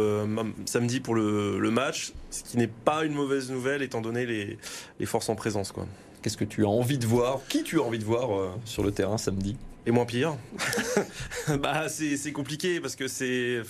samedi 0.65 0.99
pour 0.99 1.15
le, 1.15 1.71
match, 1.71 2.11
ce 2.29 2.43
qui 2.43 2.57
n'est 2.57 2.67
pas 2.67 3.05
une 3.05 3.13
mauvaise 3.13 3.49
nouvelle 3.49 3.81
étant 3.81 4.01
donné 4.01 4.25
les, 4.25 4.57
les 4.99 5.05
forces 5.05 5.29
en 5.29 5.35
présence. 5.35 5.71
Qu'est-ce 6.21 6.37
que 6.37 6.45
tu 6.45 6.65
as 6.65 6.69
envie 6.69 6.97
de 6.97 7.07
voir 7.07 7.39
Qui 7.49 7.63
tu 7.63 7.79
as 7.79 7.83
envie 7.83 7.99
de 7.99 8.03
voir 8.03 8.57
sur 8.65 8.83
le 8.83 8.91
terrain 8.91 9.17
samedi? 9.17 9.57
Et 9.85 9.91
moins 9.91 10.05
pire. 10.05 10.35
bah, 11.59 11.87
c'est 11.89 12.31
compliqué 12.31 12.79
parce 12.79 12.95
que 12.95 13.07
c'est 13.07 13.61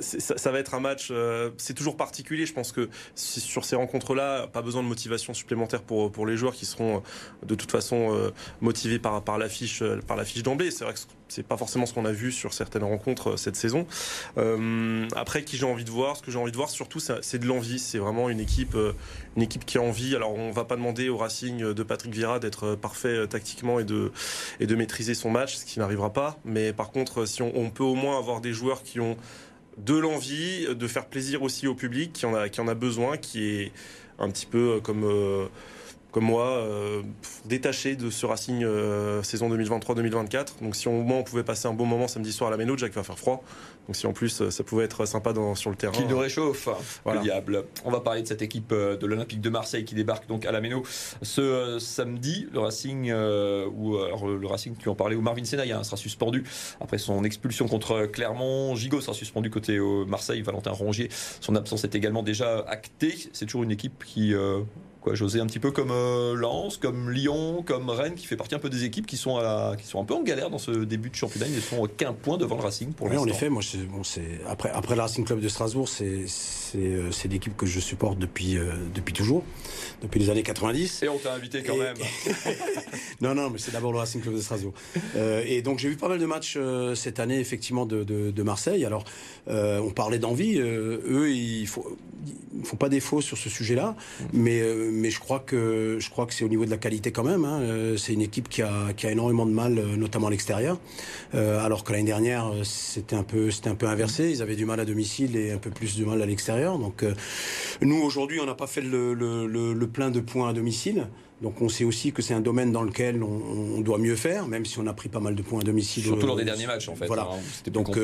ça, 0.00 0.50
va 0.50 0.58
être 0.58 0.74
un 0.74 0.80
match, 0.80 1.08
euh, 1.10 1.50
c'est 1.58 1.74
toujours 1.74 1.96
particulier. 1.96 2.46
Je 2.46 2.52
pense 2.52 2.72
que 2.72 2.88
sur 3.14 3.64
ces 3.64 3.76
rencontres-là, 3.76 4.46
pas 4.46 4.62
besoin 4.62 4.82
de 4.82 4.88
motivation 4.88 5.34
supplémentaire 5.34 5.82
pour, 5.82 6.10
pour 6.10 6.26
les 6.26 6.36
joueurs 6.36 6.54
qui 6.54 6.66
seront 6.66 6.96
euh, 6.96 7.46
de 7.46 7.54
toute 7.54 7.70
façon 7.70 8.14
euh, 8.14 8.30
motivés 8.60 8.98
par, 8.98 9.22
par 9.22 9.38
l'affiche 9.38 9.82
d'emblée. 10.42 10.70
C'est 10.70 10.84
vrai 10.84 10.94
que 10.94 11.00
c'est 11.28 11.42
pas 11.46 11.56
forcément 11.56 11.86
ce 11.86 11.94
qu'on 11.94 12.04
a 12.04 12.12
vu 12.12 12.30
sur 12.30 12.52
certaines 12.52 12.84
rencontres 12.84 13.38
cette 13.38 13.56
saison. 13.56 13.86
après, 15.16 15.44
qui 15.44 15.56
j'ai 15.56 15.64
envie 15.64 15.84
de 15.84 15.90
voir, 15.90 16.16
ce 16.16 16.22
que 16.22 16.30
j'ai 16.30 16.38
envie 16.38 16.52
de 16.52 16.56
voir 16.56 16.68
surtout, 16.68 17.00
c'est 17.00 17.38
de 17.38 17.46
l'envie. 17.46 17.78
C'est 17.78 17.98
vraiment 17.98 18.28
une 18.28 18.40
équipe, 18.40 18.76
une 19.36 19.42
équipe 19.42 19.64
qui 19.64 19.78
a 19.78 19.82
envie. 19.82 20.14
Alors, 20.14 20.34
on 20.34 20.50
va 20.50 20.64
pas 20.64 20.76
demander 20.76 21.08
au 21.08 21.16
Racing 21.16 21.72
de 21.72 21.82
Patrick 21.82 22.12
Vieira 22.12 22.38
d'être 22.38 22.74
parfait 22.74 23.26
tactiquement 23.28 23.80
et 23.80 23.84
de, 23.84 24.12
et 24.60 24.66
de 24.66 24.74
maîtriser 24.74 25.14
son 25.14 25.30
match, 25.30 25.56
ce 25.56 25.64
qui 25.64 25.78
n'arrivera 25.78 26.12
pas. 26.12 26.38
Mais 26.44 26.74
par 26.74 26.90
contre, 26.90 27.24
si 27.24 27.40
on, 27.40 27.52
on 27.54 27.70
peut 27.70 27.84
au 27.84 27.94
moins 27.94 28.18
avoir 28.18 28.42
des 28.42 28.52
joueurs 28.52 28.82
qui 28.82 29.00
ont 29.00 29.16
de 29.78 29.96
l'envie, 29.96 30.66
de 30.74 30.86
faire 30.86 31.06
plaisir 31.06 31.42
aussi 31.42 31.66
au 31.66 31.74
public 31.74 32.12
qui 32.12 32.26
en 32.26 32.34
a, 32.34 32.48
qui 32.48 32.60
en 32.60 32.68
a 32.68 32.74
besoin, 32.74 33.16
qui 33.16 33.44
est 33.44 33.72
un 34.18 34.30
petit 34.30 34.46
peu 34.46 34.80
comme, 34.82 35.04
euh, 35.04 35.46
comme 36.12 36.24
moi, 36.24 36.46
euh, 36.46 37.02
détaché 37.46 37.96
de 37.96 38.10
ce 38.10 38.26
Racing 38.26 38.62
euh, 38.62 39.22
saison 39.22 39.48
2023-2024. 39.56 40.60
Donc 40.60 40.76
si 40.76 40.86
au 40.86 40.92
moins 40.92 41.18
on 41.18 41.22
pouvait 41.22 41.42
passer 41.42 41.66
un 41.68 41.72
bon 41.72 41.86
moment 41.86 42.06
samedi 42.06 42.32
soir 42.32 42.48
à 42.48 42.50
la 42.50 42.58
Méno, 42.58 42.74
déjà 42.74 42.88
qu'il 42.88 42.96
va 42.96 43.02
faire 43.02 43.18
froid. 43.18 43.42
Donc 43.86 43.96
si 43.96 44.06
en 44.06 44.12
plus 44.12 44.50
ça 44.50 44.62
pouvait 44.62 44.84
être 44.84 45.06
sympa 45.06 45.32
dans, 45.32 45.54
sur 45.54 45.70
le 45.70 45.76
terrain. 45.76 45.92
Qui 45.92 46.04
nous 46.04 46.18
réchauffe, 46.18 46.68
le 47.06 47.18
diable. 47.20 47.64
On 47.84 47.90
va 47.90 48.00
parler 48.00 48.22
de 48.22 48.28
cette 48.28 48.42
équipe 48.42 48.72
de 48.72 49.06
l'Olympique 49.06 49.40
de 49.40 49.48
Marseille 49.48 49.84
qui 49.84 49.94
débarque 49.94 50.28
donc 50.28 50.44
à 50.44 50.52
la 50.52 50.60
Méno 50.60 50.82
ce 51.22 51.78
samedi. 51.80 52.46
Le 52.52 52.60
Racing, 52.60 53.10
ou 53.10 53.96
alors 53.96 54.28
le 54.28 54.46
Racing, 54.46 54.76
tu 54.78 54.88
en 54.90 54.94
parlais, 54.94 55.16
où 55.16 55.22
Marvin 55.22 55.44
Senaï 55.44 55.72
hein, 55.72 55.82
sera 55.82 55.96
suspendu 55.96 56.44
après 56.80 56.98
son 56.98 57.24
expulsion 57.24 57.66
contre 57.66 58.06
Clermont. 58.06 58.76
Gigot 58.76 59.00
sera 59.00 59.14
suspendu 59.14 59.50
côté 59.50 59.80
Marseille. 60.06 60.42
Valentin 60.42 60.72
Rongier, 60.72 61.08
son 61.40 61.56
absence 61.56 61.84
est 61.84 61.94
également 61.94 62.22
déjà 62.22 62.60
actée. 62.68 63.16
C'est 63.32 63.46
toujours 63.46 63.62
une 63.64 63.72
équipe 63.72 64.04
qui 64.04 64.34
quoi, 65.02 65.14
José, 65.14 65.40
un 65.40 65.46
petit 65.46 65.58
peu 65.58 65.70
comme 65.70 65.90
euh, 65.90 66.34
Lens, 66.34 66.78
comme 66.78 67.10
Lyon, 67.10 67.62
comme 67.66 67.90
Rennes, 67.90 68.14
qui 68.14 68.26
fait 68.26 68.36
partie 68.36 68.54
un 68.54 68.58
peu 68.58 68.70
des 68.70 68.84
équipes 68.84 69.06
qui 69.06 69.16
sont, 69.16 69.36
à 69.36 69.74
qui 69.76 69.86
sont 69.86 70.00
un 70.00 70.04
peu 70.04 70.14
en 70.14 70.22
galère 70.22 70.48
dans 70.48 70.58
ce 70.58 70.70
début 70.70 71.10
de 71.10 71.14
championnat. 71.14 71.46
Ils 71.46 71.56
ne 71.56 71.60
sont 71.60 71.86
qu'un 71.86 72.12
point 72.12 72.38
devant 72.38 72.56
le 72.56 72.62
Racing 72.62 72.92
pour 72.92 73.08
oui, 73.08 73.18
En 73.18 73.26
effet, 73.26 73.50
moi, 73.50 73.62
bon, 73.90 74.02
après, 74.48 74.70
après 74.70 74.94
le 74.94 75.02
Racing 75.02 75.24
Club 75.24 75.40
de 75.40 75.48
Strasbourg, 75.48 75.88
c'est 75.88 76.26
euh, 76.78 77.10
l'équipe 77.30 77.56
que 77.56 77.66
je 77.66 77.80
supporte 77.80 78.18
depuis, 78.18 78.56
euh, 78.56 78.72
depuis 78.94 79.14
toujours, 79.14 79.44
depuis 80.02 80.20
les 80.20 80.30
années 80.30 80.42
90. 80.42 81.02
Et 81.02 81.08
on 81.08 81.18
t'a 81.18 81.34
invité 81.34 81.62
quand 81.62 81.76
même. 81.76 81.96
non, 83.20 83.34
non, 83.34 83.50
mais 83.50 83.58
c'est 83.58 83.72
d'abord 83.72 83.92
le 83.92 83.98
Racing 83.98 84.20
Club 84.20 84.34
de 84.34 84.40
Strasbourg. 84.40 84.74
et 85.46 85.62
donc 85.62 85.78
j'ai 85.78 85.88
vu 85.88 85.96
pas 85.96 86.08
mal 86.08 86.18
de 86.18 86.26
matchs 86.26 86.58
cette 86.94 87.20
année, 87.20 87.38
effectivement, 87.38 87.86
de, 87.86 88.04
de, 88.04 88.30
de 88.30 88.42
Marseille. 88.42 88.84
Alors, 88.84 89.04
on 89.48 89.90
parlait 89.90 90.18
d'envie. 90.18 90.58
eux, 90.58 91.30
ils 91.30 91.62
ne 91.62 92.64
font 92.64 92.76
pas 92.76 92.88
défaut 92.88 93.20
sur 93.20 93.38
ce 93.38 93.48
sujet-là, 93.48 93.96
mais 94.32 94.62
mais 94.90 95.10
je 95.10 95.20
crois 95.20 95.40
que 95.40 95.96
je 95.98 96.10
crois 96.10 96.26
que 96.26 96.34
c'est 96.34 96.44
au 96.44 96.48
niveau 96.48 96.64
de 96.64 96.70
la 96.70 96.76
qualité 96.76 97.12
quand 97.12 97.24
même. 97.24 97.44
Hein. 97.44 97.60
Euh, 97.60 97.96
c'est 97.96 98.12
une 98.12 98.22
équipe 98.22 98.48
qui 98.48 98.62
a, 98.62 98.92
qui 98.96 99.06
a 99.06 99.10
énormément 99.10 99.46
de 99.46 99.52
mal, 99.52 99.78
euh, 99.78 99.96
notamment 99.96 100.28
à 100.28 100.30
l'extérieur. 100.30 100.78
Euh, 101.34 101.64
alors 101.64 101.84
que 101.84 101.92
l'année 101.92 102.04
dernière, 102.04 102.52
c'était 102.64 103.16
un 103.16 103.22
peu 103.22 103.50
c'était 103.50 103.70
un 103.70 103.74
peu 103.74 103.86
inversé. 103.86 104.30
Ils 104.30 104.42
avaient 104.42 104.56
du 104.56 104.66
mal 104.66 104.80
à 104.80 104.84
domicile 104.84 105.36
et 105.36 105.52
un 105.52 105.58
peu 105.58 105.70
plus 105.70 105.96
de 105.98 106.04
mal 106.04 106.20
à 106.22 106.26
l'extérieur. 106.26 106.61
Donc 106.62 107.04
nous 107.80 108.00
aujourd'hui, 108.02 108.40
on 108.40 108.46
n'a 108.46 108.54
pas 108.54 108.66
fait 108.66 108.80
le, 108.80 109.14
le, 109.14 109.46
le, 109.46 109.86
plein 109.86 110.10
de 110.10 110.20
points 110.20 110.50
à 110.50 110.52
domicile. 110.52 111.08
Donc 111.40 111.60
on 111.60 111.68
sait 111.68 111.84
aussi 111.84 112.12
que 112.12 112.22
c'est 112.22 112.34
un 112.34 112.40
domaine 112.40 112.70
dans 112.70 112.82
lequel 112.82 113.22
on, 113.22 113.76
on, 113.76 113.80
doit 113.80 113.98
mieux 113.98 114.14
faire, 114.14 114.46
même 114.46 114.64
si 114.64 114.78
on 114.78 114.86
a 114.86 114.92
pris 114.92 115.08
pas 115.08 115.18
mal 115.18 115.34
de 115.34 115.42
points 115.42 115.60
à 115.60 115.64
domicile. 115.64 116.04
Surtout 116.04 116.26
lors 116.26 116.36
des 116.36 116.44
derniers 116.44 116.66
matchs 116.66 116.88
en 116.88 116.94
fait. 116.94 117.06
Voilà. 117.06 117.28
Hein, 117.32 117.70
donc, 117.70 117.98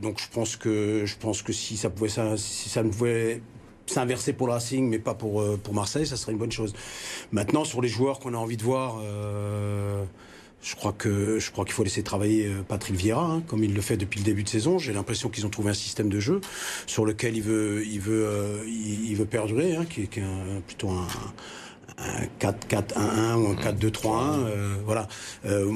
donc 0.00 0.20
je 0.20 0.28
pense 0.32 0.56
que 0.56 1.04
je 1.04 1.16
pense 1.16 1.42
que 1.42 1.52
si 1.52 1.76
ça 1.76 1.90
pouvait 1.90 2.08
ça, 2.08 2.36
si 2.36 2.68
ça 2.68 2.82
ne 2.82 2.90
pouvait 2.90 3.42
s'inverser 3.86 4.32
pour 4.32 4.46
le 4.48 4.54
Racing, 4.54 4.88
mais 4.88 4.98
pas 4.98 5.14
pour, 5.14 5.44
pour 5.58 5.74
Marseille, 5.74 6.06
ça 6.06 6.16
serait 6.16 6.32
une 6.32 6.38
bonne 6.38 6.52
chose. 6.52 6.74
Maintenant, 7.32 7.64
sur 7.64 7.80
les 7.80 7.88
joueurs 7.88 8.18
qu'on 8.18 8.34
a 8.34 8.38
envie 8.38 8.56
de 8.56 8.62
voir, 8.62 9.00
je 10.62 10.74
crois 10.76 10.92
que 10.92 11.38
je 11.38 11.50
crois 11.50 11.64
qu'il 11.64 11.74
faut 11.74 11.84
laisser 11.84 12.02
travailler 12.02 12.50
Patrick 12.68 12.96
Vieira, 12.96 13.24
hein, 13.24 13.42
comme 13.46 13.64
il 13.64 13.74
le 13.74 13.80
fait 13.80 13.96
depuis 13.96 14.18
le 14.18 14.24
début 14.24 14.42
de 14.42 14.48
saison. 14.48 14.78
J'ai 14.78 14.92
l'impression 14.92 15.28
qu'ils 15.28 15.46
ont 15.46 15.50
trouvé 15.50 15.70
un 15.70 15.74
système 15.74 16.08
de 16.08 16.20
jeu 16.20 16.40
sur 16.86 17.04
lequel 17.04 17.36
il 17.36 17.42
veut, 17.42 17.84
il 17.86 18.00
veut, 18.00 18.60
il, 18.66 19.14
veut 19.16 19.24
perdurer, 19.24 19.76
hein, 19.76 19.86
qui, 19.88 20.06
qui, 20.08 20.20
est 20.20 20.24
un, 20.24 20.60
plutôt 20.66 20.90
un 20.90 21.06
un 22.00 22.26
4-4-1-1 22.40 23.34
ou 23.36 23.48
un 23.48 23.54
4-2-3-1. 23.54 24.46
Euh, 24.46 24.74
voilà. 24.84 25.08
Euh, 25.46 25.72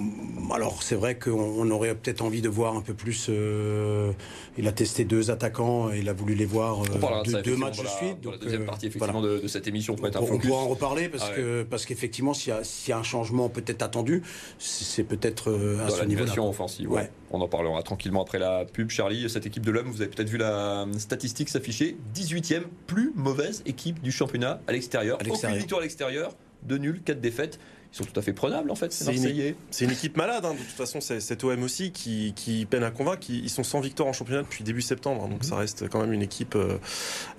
alors 0.53 0.83
c'est 0.83 0.95
vrai 0.95 1.17
qu'on 1.17 1.71
aurait 1.71 1.95
peut-être 1.95 2.23
envie 2.23 2.43
de 2.43 2.49
voir 2.49 2.76
un 2.76 2.81
peu 2.81 2.95
plus. 2.95 3.26
Euh, 3.29 4.12
il 4.56 4.68
a 4.68 4.73
testé 4.73 5.04
deux 5.04 5.30
attaquants, 5.30 5.90
il 5.90 6.08
a 6.08 6.12
voulu 6.12 6.34
les 6.34 6.46
voir 6.46 6.82
deux, 6.82 7.56
matchs 7.56 7.80
de 7.80 7.87
suite. 7.87 8.20
Dans 8.23 8.30
la 8.30 8.38
deuxième 8.38 8.64
partie 8.64 8.87
effectivement 8.87 9.23
de, 9.23 9.46
cette 9.46 9.66
émission, 9.66 9.96
on, 10.00 10.04
on 10.04 10.38
pourra 10.38 10.61
en 10.61 10.68
reparler 10.68 11.08
parce 11.08 11.25
ah 11.30 11.34
que 11.34 11.62
parce 11.62 11.87
qu'effectivement 11.87 12.34
s'il 12.34 12.54
y, 12.88 12.92
a 12.92 12.99
un 12.99 13.02
changement 13.02 13.49
peut-être 13.49 13.82
attendu, 13.82 14.23
c'est 14.58 15.04
peut-être 15.04 15.52
à 15.84 15.90
ce 15.90 16.04
niveau-là. 16.04 16.42
offensive. 16.42 16.90
Ouais. 16.90 17.11
On 17.30 17.40
en 17.40 17.49
parlera 17.49 17.82
tranquillement 17.82 18.23
après 18.23 18.38
la 18.38 18.64
pub. 18.64 18.90
Charlie, 18.90 19.28
cette 19.28 19.46
équipe 19.46 19.64
de 19.64 19.70
l'homme, 19.70 19.90
vous 19.90 20.02
avez 20.02 20.11
peut-être 20.11 20.28
vu 20.28 20.38
la 20.38 20.87
statistique 20.99 21.49
s'afficher 21.49 21.96
18e 22.14 22.62
plus 22.87 23.12
mauvaise 23.14 23.62
équipe 23.66 24.00
du 24.02 24.12
championnat 24.12 24.61
à 24.66 24.73
l'extérieur. 24.73 25.18
Aucune 25.28 25.56
victoire 25.56 25.80
à 25.80 25.82
l'extérieur, 25.82 26.32
de 26.62 26.78
nuls, 26.78 27.02
4 27.04 27.20
défaites 27.20 27.58
sont 27.95 28.05
tout 28.05 28.19
à 28.19 28.23
fait 28.23 28.33
prenables 28.33 28.71
en 28.71 28.75
fait, 28.75 28.93
c'est 28.93 29.15
Une, 29.15 29.55
c'est 29.71 29.85
une 29.85 29.91
équipe 29.91 30.17
malade, 30.17 30.45
hein. 30.45 30.55
de 30.55 30.59
toute 30.59 30.77
façon, 30.77 31.01
c'est 31.01 31.21
cet 31.21 31.45
OM 31.45 31.63
aussi 31.63 31.93
qui, 31.93 32.33
qui, 32.35 32.67
peine 32.67 32.83
à 32.83 32.91
convaincre. 32.91 33.23
Ils 33.29 33.51
sont 33.51 33.63
sans 33.63 33.81
victoire 33.81 34.09
en 34.09 34.13
championnat 34.13 34.43
depuis 34.43 34.65
début 34.65 34.83
septembre, 34.83 35.25
hein. 35.25 35.29
donc 35.29 35.45
ça 35.45 35.57
reste 35.57 35.89
quand 35.89 36.01
même 36.01 36.13
une 36.13 36.23
équipe. 36.23 36.57
Euh, 36.57 36.79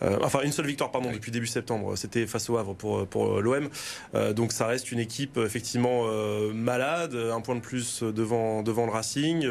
euh, 0.04 0.18
enfin, 0.24 0.42
une 0.44 0.52
seule 0.52 0.68
victoire, 0.68 0.92
pardon, 0.92 1.12
depuis 1.12 1.32
début 1.32 1.48
septembre. 1.48 1.98
C'était 1.98 2.26
face 2.26 2.50
au 2.50 2.58
Havre 2.58 2.74
pour, 2.74 3.06
pour 3.08 3.42
l'OM. 3.42 3.70
Euh, 4.14 4.34
donc 4.34 4.52
ça 4.52 4.66
reste 4.66 4.92
une 4.92 5.00
équipe 5.00 5.38
effectivement 5.38 6.06
malade, 6.54 7.16
un 7.16 7.42
point 7.42 7.56
de 7.56 7.62
plus 7.62 8.04
devant, 8.04 8.64
devant 8.64 8.86
le 8.86 8.92
Racing. 8.92 9.48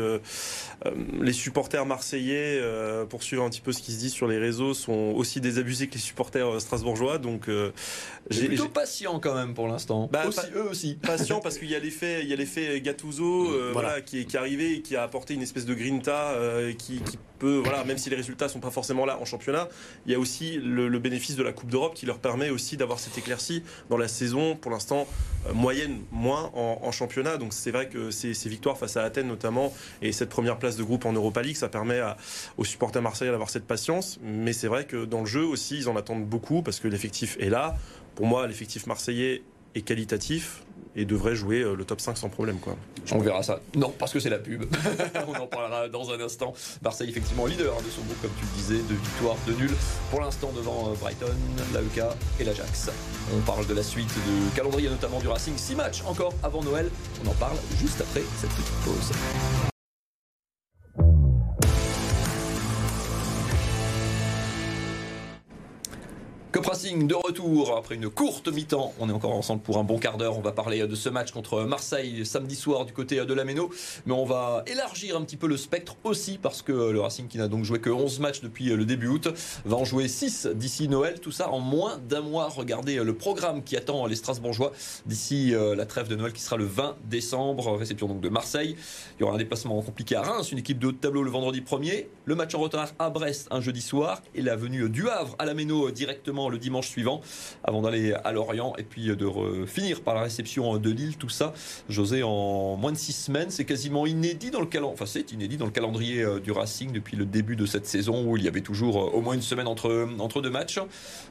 les 1.20 1.32
supporters 1.32 1.86
marseillais, 1.86 2.62
pour 3.08 3.22
suivre 3.22 3.44
un 3.44 3.50
petit 3.50 3.60
peu 3.60 3.72
ce 3.72 3.82
qui 3.82 3.92
se 3.92 3.98
dit 3.98 4.10
sur 4.10 4.26
les 4.26 4.38
réseaux, 4.38 4.74
sont 4.74 5.12
aussi 5.14 5.40
désabusés 5.40 5.88
que 5.88 5.94
les 5.94 6.00
supporters 6.00 6.60
strasbourgeois. 6.60 7.18
Donc 7.18 7.48
j'ai 8.30 8.46
plutôt 8.46 8.68
patient 8.68 9.20
quand 9.20 9.34
même 9.34 9.54
pour 9.54 9.68
l'instant. 9.68 10.08
Bah, 10.10 10.24
aussi, 10.26 10.40
eux 10.54 10.68
aussi 10.68 10.93
patient 11.02 11.40
parce 11.40 11.58
qu'il 11.58 11.70
y 11.70 11.74
a 11.74 11.78
l'effet, 11.78 12.22
il 12.22 12.28
y 12.28 12.32
a 12.32 12.36
l'effet 12.36 12.80
Gattuso 12.80 13.52
euh, 13.52 13.70
voilà. 13.72 14.00
qui, 14.00 14.20
est, 14.20 14.24
qui 14.24 14.36
est 14.36 14.38
arrivé 14.38 14.74
et 14.74 14.82
qui 14.82 14.96
a 14.96 15.02
apporté 15.02 15.34
une 15.34 15.42
espèce 15.42 15.66
de 15.66 15.74
grinta 15.74 16.32
euh, 16.32 16.72
qui, 16.72 17.00
peut, 17.38 17.60
voilà, 17.62 17.84
même 17.84 17.98
si 17.98 18.10
les 18.10 18.16
résultats 18.16 18.48
sont 18.48 18.60
pas 18.60 18.70
forcément 18.70 19.04
là 19.04 19.18
en 19.20 19.24
championnat, 19.24 19.68
il 20.06 20.12
y 20.12 20.14
a 20.14 20.18
aussi 20.18 20.58
le, 20.62 20.98
bénéfice 20.98 21.36
de 21.36 21.42
la 21.42 21.52
Coupe 21.52 21.70
d'Europe 21.70 21.94
qui 21.94 22.06
leur 22.06 22.18
permet 22.18 22.50
aussi 22.50 22.76
d'avoir 22.76 22.98
cette 22.98 23.18
éclaircie 23.18 23.62
dans 23.90 23.96
la 23.96 24.08
saison, 24.08 24.56
pour 24.56 24.70
l'instant 24.70 25.06
euh, 25.48 25.52
moyenne, 25.52 26.00
moins 26.12 26.50
en, 26.54 26.92
championnat. 26.92 27.36
Donc 27.38 27.52
c'est 27.52 27.70
vrai 27.70 27.88
que 27.88 28.10
ces, 28.10 28.32
victoires 28.48 28.78
face 28.78 28.96
à 28.96 29.02
Athènes 29.02 29.26
notamment 29.26 29.74
et 30.00 30.12
cette 30.12 30.28
première 30.28 30.58
place 30.58 30.76
de 30.76 30.84
groupe 30.84 31.06
en 31.06 31.12
Europa 31.12 31.42
League, 31.42 31.56
ça 31.56 31.68
permet 31.68 32.00
aux 32.56 32.64
supporters 32.64 33.02
marseillais 33.02 33.30
d'avoir 33.30 33.50
cette 33.50 33.66
patience. 33.66 34.20
Mais 34.22 34.52
c'est 34.52 34.68
vrai 34.68 34.84
que 34.84 35.04
dans 35.04 35.20
le 35.20 35.26
jeu 35.26 35.44
aussi, 35.44 35.78
ils 35.78 35.88
en 35.88 35.96
attendent 35.96 36.26
beaucoup 36.26 36.62
parce 36.62 36.78
que 36.78 36.88
l'effectif 36.88 37.36
est 37.40 37.50
là. 37.50 37.74
Pour 38.14 38.26
moi, 38.26 38.46
l'effectif 38.46 38.86
marseillais 38.86 39.42
est 39.74 39.82
qualitatif 39.82 40.62
et 40.96 41.04
devrait 41.04 41.34
jouer 41.34 41.60
euh, 41.60 41.74
le 41.74 41.84
top 41.84 42.00
5 42.00 42.16
sans 42.16 42.28
problème. 42.28 42.58
Quoi. 42.58 42.76
On 43.12 43.18
verra 43.18 43.42
ça. 43.42 43.60
Non, 43.74 43.92
parce 43.98 44.12
que 44.12 44.20
c'est 44.20 44.30
la 44.30 44.38
pub. 44.38 44.64
On 45.28 45.34
en 45.34 45.46
parlera 45.46 45.88
dans 45.88 46.10
un 46.10 46.20
instant. 46.20 46.54
Marseille, 46.82 47.08
effectivement, 47.08 47.46
leader 47.46 47.76
de 47.78 47.90
son 47.90 48.02
groupe, 48.02 48.20
comme 48.22 48.32
tu 48.38 48.44
le 48.44 48.52
disais, 48.56 48.82
de 48.88 48.94
victoire, 48.94 49.36
de 49.46 49.52
nul. 49.54 49.70
Pour 50.10 50.20
l'instant, 50.20 50.52
devant 50.54 50.90
euh, 50.90 50.94
Brighton, 50.94 51.34
l'AEK 51.72 52.04
et 52.40 52.44
l'Ajax. 52.44 52.90
On 53.36 53.40
parle 53.40 53.66
de 53.66 53.74
la 53.74 53.82
suite 53.82 54.08
de 54.08 54.56
calendrier, 54.56 54.88
notamment 54.88 55.20
du 55.20 55.28
Racing. 55.28 55.56
6 55.56 55.74
matchs 55.74 56.02
encore 56.06 56.34
avant 56.42 56.62
Noël. 56.62 56.90
On 57.24 57.28
en 57.28 57.34
parle 57.34 57.56
juste 57.80 58.00
après 58.00 58.22
cette 58.40 58.50
petite 58.50 58.84
pause. 58.84 59.73
Cup 66.54 66.66
Racing 66.66 67.08
de 67.08 67.16
retour 67.16 67.76
après 67.76 67.96
une 67.96 68.08
courte 68.08 68.46
mi-temps. 68.46 68.94
On 69.00 69.08
est 69.08 69.12
encore 69.12 69.32
ensemble 69.32 69.60
pour 69.60 69.76
un 69.78 69.82
bon 69.82 69.98
quart 69.98 70.18
d'heure. 70.18 70.38
On 70.38 70.40
va 70.40 70.52
parler 70.52 70.86
de 70.86 70.94
ce 70.94 71.08
match 71.08 71.32
contre 71.32 71.64
Marseille 71.64 72.24
samedi 72.24 72.54
soir 72.54 72.84
du 72.84 72.92
côté 72.92 73.16
de 73.16 73.34
la 73.34 73.42
Méno. 73.42 73.70
Mais 74.06 74.12
on 74.12 74.24
va 74.24 74.62
élargir 74.68 75.16
un 75.16 75.22
petit 75.22 75.36
peu 75.36 75.48
le 75.48 75.56
spectre 75.56 75.96
aussi 76.04 76.38
parce 76.38 76.62
que 76.62 76.70
le 76.70 77.00
Racing 77.00 77.26
qui 77.26 77.38
n'a 77.38 77.48
donc 77.48 77.64
joué 77.64 77.80
que 77.80 77.90
11 77.90 78.20
matchs 78.20 78.40
depuis 78.40 78.66
le 78.66 78.84
début 78.84 79.08
août 79.08 79.30
va 79.64 79.76
en 79.76 79.84
jouer 79.84 80.06
6 80.06 80.50
d'ici 80.54 80.86
Noël. 80.86 81.18
Tout 81.18 81.32
ça 81.32 81.50
en 81.50 81.58
moins 81.58 81.98
d'un 81.98 82.20
mois. 82.20 82.48
Regardez 82.48 83.02
le 83.02 83.16
programme 83.16 83.64
qui 83.64 83.76
attend 83.76 84.06
les 84.06 84.14
Strasbourgeois 84.14 84.70
d'ici 85.06 85.52
euh, 85.56 85.74
la 85.74 85.86
trêve 85.86 86.06
de 86.06 86.14
Noël 86.14 86.32
qui 86.32 86.40
sera 86.40 86.56
le 86.56 86.66
20 86.66 86.98
décembre. 87.06 87.76
Réception 87.76 88.06
donc 88.06 88.20
de 88.20 88.28
Marseille. 88.28 88.76
Il 89.18 89.22
y 89.22 89.24
aura 89.24 89.34
un 89.34 89.38
déplacement 89.38 89.82
compliqué 89.82 90.14
à 90.14 90.22
Reims, 90.22 90.52
une 90.52 90.58
équipe 90.58 90.78
de 90.78 90.86
haut 90.86 90.92
de 90.92 90.98
tableau 90.98 91.24
le 91.24 91.32
vendredi 91.32 91.62
1er. 91.62 92.06
Le 92.26 92.34
match 92.36 92.54
en 92.54 92.60
retard 92.60 92.92
à 93.00 93.10
Brest 93.10 93.48
un 93.50 93.60
jeudi 93.60 93.80
soir 93.80 94.22
et 94.36 94.42
la 94.42 94.54
venue 94.54 94.88
du 94.88 95.08
Havre 95.08 95.34
à 95.40 95.46
la 95.46 95.54
Méno 95.54 95.90
directement 95.90 96.43
le 96.48 96.58
dimanche 96.58 96.88
suivant 96.88 97.20
avant 97.62 97.82
d'aller 97.82 98.12
à 98.24 98.32
Lorient 98.32 98.74
et 98.78 98.82
puis 98.82 99.06
de 99.06 99.28
finir 99.66 100.02
par 100.02 100.14
la 100.14 100.22
réception 100.22 100.78
de 100.78 100.90
Lille. 100.90 101.16
Tout 101.16 101.28
ça, 101.28 101.54
José, 101.88 102.22
en 102.22 102.76
moins 102.76 102.92
de 102.92 102.96
six 102.96 103.12
semaines, 103.12 103.50
c'est 103.50 103.64
quasiment 103.64 104.06
inédit 104.06 104.50
dans 104.50 104.60
le 104.60 104.66
calendrier. 104.66 104.94
Enfin, 104.94 105.06
c'est 105.06 105.32
inédit 105.32 105.56
dans 105.56 105.66
le 105.66 105.70
calendrier 105.70 106.22
euh, 106.22 106.40
du 106.40 106.52
Racing 106.52 106.92
depuis 106.92 107.16
le 107.16 107.24
début 107.24 107.56
de 107.56 107.66
cette 107.66 107.86
saison 107.86 108.24
où 108.26 108.36
il 108.36 108.44
y 108.44 108.48
avait 108.48 108.60
toujours 108.60 109.02
euh, 109.02 109.10
au 109.10 109.20
moins 109.20 109.34
une 109.34 109.42
semaine 109.42 109.66
entre, 109.66 110.08
entre 110.18 110.40
deux 110.40 110.50
matchs. 110.50 110.78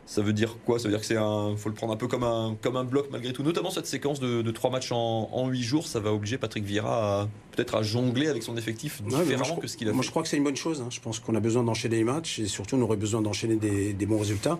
Ça 0.05 0.21
veut 0.21 0.33
dire 0.33 0.57
quoi? 0.65 0.79
Ça 0.79 0.85
veut 0.85 0.91
dire 0.91 0.99
que 0.99 1.05
c'est 1.05 1.17
un, 1.17 1.55
faut 1.55 1.69
le 1.69 1.75
prendre 1.75 1.93
un 1.93 1.97
peu 1.97 2.07
comme 2.07 2.23
un, 2.23 2.55
comme 2.61 2.77
un 2.77 2.83
bloc 2.83 3.07
malgré 3.11 3.33
tout. 3.33 3.43
Notamment 3.43 3.71
cette 3.71 3.87
séquence 3.87 4.19
de, 4.19 4.51
trois 4.51 4.69
matchs 4.69 4.91
en 4.91 5.47
huit 5.47 5.63
jours, 5.63 5.87
ça 5.87 5.99
va 5.99 6.13
obliger 6.13 6.37
Patrick 6.37 6.63
Vieira 6.63 7.27
peut-être 7.55 7.75
à 7.75 7.83
jongler 7.83 8.27
avec 8.27 8.43
son 8.43 8.57
effectif 8.57 9.01
différemment 9.03 9.55
que 9.57 9.67
ce 9.67 9.77
qu'il 9.77 9.87
a 9.87 9.91
fait. 9.91 9.95
Moi, 9.95 10.03
je 10.03 10.09
crois 10.09 10.23
que 10.23 10.27
c'est 10.27 10.37
une 10.37 10.43
bonne 10.43 10.55
chose. 10.55 10.81
Hein. 10.81 10.87
Je 10.89 10.99
pense 10.99 11.19
qu'on 11.19 11.35
a 11.35 11.39
besoin 11.39 11.63
d'enchaîner 11.63 11.97
les 11.97 12.03
matchs 12.03 12.39
et 12.39 12.47
surtout, 12.47 12.75
on 12.75 12.81
aurait 12.81 12.97
besoin 12.97 13.21
d'enchaîner 13.21 13.55
des, 13.55 14.05
bons 14.05 14.19
résultats. 14.19 14.59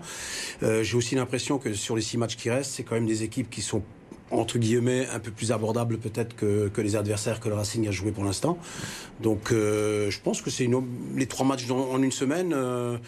Euh, 0.62 0.82
j'ai 0.82 0.96
aussi 0.96 1.14
l'impression 1.14 1.58
que 1.58 1.74
sur 1.74 1.96
les 1.96 2.02
six 2.02 2.18
matchs 2.18 2.36
qui 2.36 2.50
restent, 2.50 2.72
c'est 2.72 2.82
quand 2.82 2.94
même 2.94 3.06
des 3.06 3.22
équipes 3.22 3.50
qui 3.50 3.62
sont 3.62 3.82
entre 4.30 4.58
guillemets 4.58 5.06
un 5.12 5.18
peu 5.18 5.30
plus 5.30 5.52
abordables 5.52 5.98
peut-être 5.98 6.34
que, 6.34 6.68
que, 6.68 6.80
les 6.80 6.96
adversaires 6.96 7.40
que 7.40 7.48
le 7.48 7.54
Racing 7.54 7.86
a 7.88 7.90
joué 7.90 8.10
pour 8.10 8.24
l'instant. 8.24 8.58
Donc 9.20 9.52
euh, 9.52 10.10
je 10.10 10.20
pense 10.20 10.42
que 10.42 10.50
c'est 10.50 10.68
les 11.14 11.26
trois 11.26 11.46
matchs 11.46 11.70
en 11.70 12.02
une 12.02 12.12
semaine. 12.12 12.52
Euh, 12.54 12.98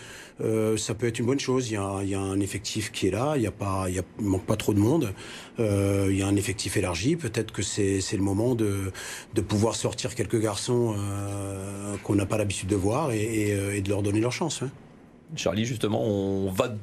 euh, 0.43 0.76
ça 0.76 0.95
peut 0.95 1.07
être 1.07 1.19
une 1.19 1.26
bonne 1.26 1.40
chose. 1.40 1.71
Il 1.71 1.75
y, 1.75 1.76
a, 1.76 2.00
il 2.02 2.09
y 2.09 2.14
a 2.14 2.21
un 2.21 2.40
effectif 2.40 2.93
qui 2.93 3.09
est 3.09 3.11
là, 3.11 3.35
il 3.37 3.43
y 3.43 3.47
a 3.47 3.50
pas, 3.50 3.87
il, 3.88 4.00
manque 4.19 4.45
pas 4.45 4.57
trop 4.57 4.75
de 4.75 4.78
monde. 4.78 5.14
Euh, 5.59 6.09
il 6.11 6.19
y 6.19 6.23
a 6.23 6.26
un 6.26 6.37
effectif 6.37 6.76
élargi. 6.76 7.16
Peut-être 7.16 7.52
que 7.52 7.62
c'est 7.62 8.00
le 8.12 8.23
moment 8.23 8.55
de, 8.55 8.93
de 9.35 9.40
pouvoir 9.40 9.75
sortir 9.75 10.14
quelques 10.14 10.40
garçons 10.40 10.95
qu'on 12.02 12.14
n'a 12.14 12.26
pas 12.26 12.37
l'habitude 12.37 12.69
de 12.69 12.76
voir 12.76 13.12
et, 13.12 13.50
et, 13.76 13.81
de 13.81 13.88
leur 13.88 14.02
donner 14.02 14.21
leur 14.21 14.33
chance. 14.33 14.62
Hein. 14.62 14.71
Charlie, 15.35 15.64
justement, 15.64 16.05
on 16.05 16.50
va 16.52 16.75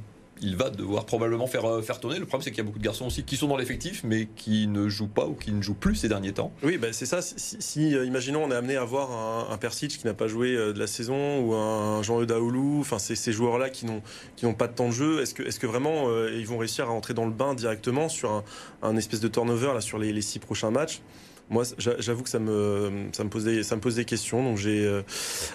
il 0.41 0.55
va 0.55 0.69
devoir 0.69 1.05
probablement 1.05 1.47
faire, 1.47 1.65
euh, 1.65 1.81
faire 1.81 1.99
tourner. 1.99 2.19
Le 2.19 2.25
problème, 2.25 2.43
c'est 2.43 2.51
qu'il 2.51 2.57
y 2.57 2.61
a 2.61 2.63
beaucoup 2.63 2.79
de 2.79 2.83
garçons 2.83 3.05
aussi 3.05 3.23
qui 3.23 3.37
sont 3.37 3.47
dans 3.47 3.57
l'effectif, 3.57 4.03
mais 4.03 4.27
qui 4.35 4.67
ne 4.67 4.89
jouent 4.89 5.07
pas 5.07 5.25
ou 5.25 5.33
qui 5.33 5.51
ne 5.51 5.61
jouent 5.61 5.73
plus 5.73 5.95
ces 5.95 6.09
derniers 6.09 6.33
temps. 6.33 6.51
Oui, 6.63 6.77
ben 6.77 6.91
c'est 6.91 7.05
ça. 7.05 7.21
Si, 7.21 7.95
euh, 7.95 8.05
imaginons, 8.05 8.43
on 8.43 8.51
est 8.51 8.55
amené 8.55 8.75
à 8.75 8.83
voir 8.83 9.11
un, 9.11 9.53
un 9.53 9.57
Persic 9.57 9.97
qui 9.97 10.05
n'a 10.05 10.13
pas 10.13 10.27
joué 10.27 10.55
euh, 10.55 10.73
de 10.73 10.79
la 10.79 10.87
saison 10.87 11.41
ou 11.41 11.53
un 11.53 12.01
Jean-Eudes 12.03 12.33
enfin 12.79 12.99
ces, 12.99 13.31
joueurs-là 13.31 13.69
qui 13.69 13.85
n'ont 13.85 14.53
pas 14.53 14.67
de 14.67 14.73
temps 14.73 14.87
de 14.87 14.93
jeu. 14.93 15.21
Est-ce 15.21 15.33
que 15.33 15.43
est-ce 15.43 15.59
que 15.59 15.67
vraiment 15.67 16.07
ils 16.27 16.45
vont 16.45 16.57
réussir 16.57 16.89
à 16.89 16.91
entrer 16.91 17.13
dans 17.13 17.25
le 17.25 17.31
bain 17.31 17.53
directement 17.53 18.09
sur 18.09 18.31
un, 18.31 18.43
un 18.81 18.97
espèce 18.97 19.19
de 19.19 19.27
turnover 19.27 19.73
là 19.73 19.81
sur 19.81 19.97
les, 19.97 20.11
les 20.11 20.21
six 20.21 20.39
prochains 20.39 20.71
matchs? 20.71 21.01
Moi, 21.49 21.63
j'avoue 21.77 22.23
que 22.23 22.29
ça 22.29 22.39
me, 22.39 23.09
ça 23.11 23.23
me 23.23 23.29
pose 23.29 23.43
des, 23.43 23.63
ça 23.63 23.75
me 23.75 23.81
pose 23.81 23.95
des 23.95 24.05
questions. 24.05 24.43
Donc 24.43 24.57
j'ai, 24.57 25.01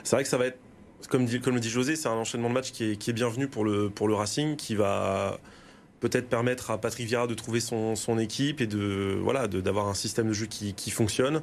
c'est 0.04 0.16
vrai 0.16 0.22
que 0.22 0.28
ça 0.28 0.38
va 0.38 0.46
être 0.46 0.58
comme, 1.08 1.24
dit, 1.24 1.38
le 1.44 1.60
dit 1.60 1.70
José, 1.70 1.96
c'est 1.96 2.08
un 2.08 2.12
enchaînement 2.12 2.48
de 2.48 2.54
matchs 2.54 2.72
qui 2.72 2.84
est, 2.84 3.12
bienvenu 3.12 3.48
pour 3.48 3.64
le, 3.64 3.92
Racing, 4.14 4.56
qui 4.56 4.74
va 4.74 5.38
peut-être 6.00 6.28
permettre 6.28 6.70
à 6.70 6.78
Patrick 6.78 7.06
Vieira 7.06 7.26
de 7.26 7.34
trouver 7.34 7.60
son, 7.60 8.18
équipe 8.18 8.60
et 8.60 8.66
de 8.66 9.18
voilà 9.20 9.48
d'avoir 9.48 9.88
un 9.88 9.94
système 9.94 10.28
de 10.28 10.32
jeu 10.32 10.46
qui 10.46 10.90
fonctionne. 10.90 11.42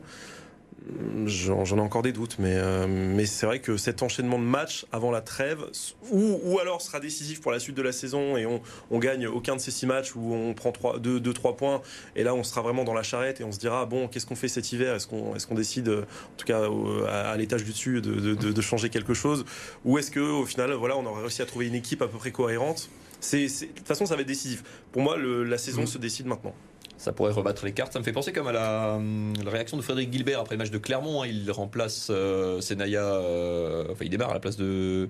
J'en 1.25 1.65
ai 1.65 1.81
encore 1.81 2.03
des 2.03 2.11
doutes, 2.11 2.35
mais, 2.37 2.53
euh, 2.53 2.85
mais 2.87 3.25
c'est 3.25 3.47
vrai 3.47 3.59
que 3.59 3.75
cet 3.75 4.03
enchaînement 4.03 4.37
de 4.37 4.43
matchs 4.43 4.85
avant 4.91 5.09
la 5.09 5.21
trêve, 5.21 5.65
ou, 6.11 6.39
ou, 6.43 6.59
alors 6.59 6.81
sera 6.81 6.99
décisif 6.99 7.41
pour 7.41 7.51
la 7.51 7.59
suite 7.59 7.75
de 7.75 7.81
la 7.81 7.91
saison 7.91 8.37
et 8.37 8.45
on, 8.45 8.61
on 8.91 8.99
gagne 8.99 9.25
aucun 9.25 9.55
de 9.55 9.61
ces 9.61 9.71
six 9.71 9.87
matchs 9.87 10.15
où 10.15 10.33
on 10.33 10.53
prend 10.53 10.71
2-3 10.71 11.55
points, 11.55 11.81
et 12.15 12.23
là 12.23 12.35
on 12.35 12.43
sera 12.43 12.61
vraiment 12.61 12.83
dans 12.83 12.93
la 12.93 13.01
charrette 13.01 13.41
et 13.41 13.43
on 13.43 13.51
se 13.51 13.57
dira 13.57 13.85
bon, 13.85 14.07
qu'est-ce 14.07 14.27
qu'on 14.27 14.35
fait 14.35 14.47
cet 14.47 14.71
hiver? 14.73 14.93
Est-ce 14.93 15.07
qu'on 15.07 15.35
est 15.35 15.45
qu'on 15.45 15.55
décide, 15.55 15.89
en 15.89 16.37
tout 16.37 16.45
cas 16.45 16.67
à, 17.09 17.35
l'étage 17.37 17.63
du 17.63 17.71
dessus, 17.71 18.01
de, 18.01 18.35
de, 18.35 18.51
de, 18.51 18.61
changer 18.61 18.89
quelque 18.89 19.13
chose? 19.13 19.45
Ou 19.85 19.97
est-ce 19.97 20.11
qu'au 20.11 20.45
final, 20.45 20.71
voilà, 20.73 20.97
on 20.97 21.05
aurait 21.05 21.21
réussi 21.21 21.41
à 21.41 21.45
trouver 21.45 21.67
une 21.67 21.75
équipe 21.75 22.01
à 22.01 22.07
peu 22.07 22.17
près 22.17 22.31
cohérente? 22.31 22.89
C'est, 23.19 23.45
De 23.45 23.65
toute 23.75 23.87
façon, 23.87 24.05
ça 24.05 24.15
va 24.15 24.21
être 24.21 24.27
décisif. 24.27 24.63
Pour 24.91 25.01
moi, 25.01 25.17
le, 25.17 25.43
la 25.43 25.57
saison 25.57 25.83
mmh. 25.83 25.87
se 25.87 25.97
décide 25.97 26.27
maintenant 26.27 26.53
ça 26.97 27.11
pourrait 27.11 27.31
rebattre 27.31 27.65
les 27.65 27.71
cartes. 27.71 27.93
Ça 27.93 27.99
me 27.99 28.03
fait 28.03 28.11
penser 28.11 28.31
comme 28.31 28.47
à 28.47 28.51
la, 28.51 28.99
la 29.43 29.51
réaction 29.51 29.77
de 29.77 29.81
Frédéric 29.81 30.11
Gilbert 30.11 30.39
après 30.39 30.55
le 30.55 30.59
match 30.59 30.71
de 30.71 30.77
Clermont. 30.77 31.23
Il 31.23 31.49
remplace 31.51 32.07
euh, 32.09 32.61
Senaya, 32.61 33.03
euh, 33.03 33.85
enfin 33.91 34.05
il 34.05 34.09
démarre 34.09 34.31
à 34.31 34.33
la 34.33 34.39
place 34.39 34.57
de 34.57 35.09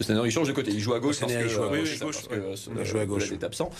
Il 0.00 0.30
change 0.30 0.48
de 0.48 0.52
côté. 0.52 0.70
Il 0.72 0.80
joue 0.80 0.94
à 0.94 1.00
gauche 1.00 1.18
parce 1.20 1.32
que, 1.32 1.42
il 1.44 1.48
joue 1.48 1.62
à 2.98 3.06
gauche, 3.06 3.26
Il 3.28 3.34
est 3.34 3.44
absent. 3.44 3.70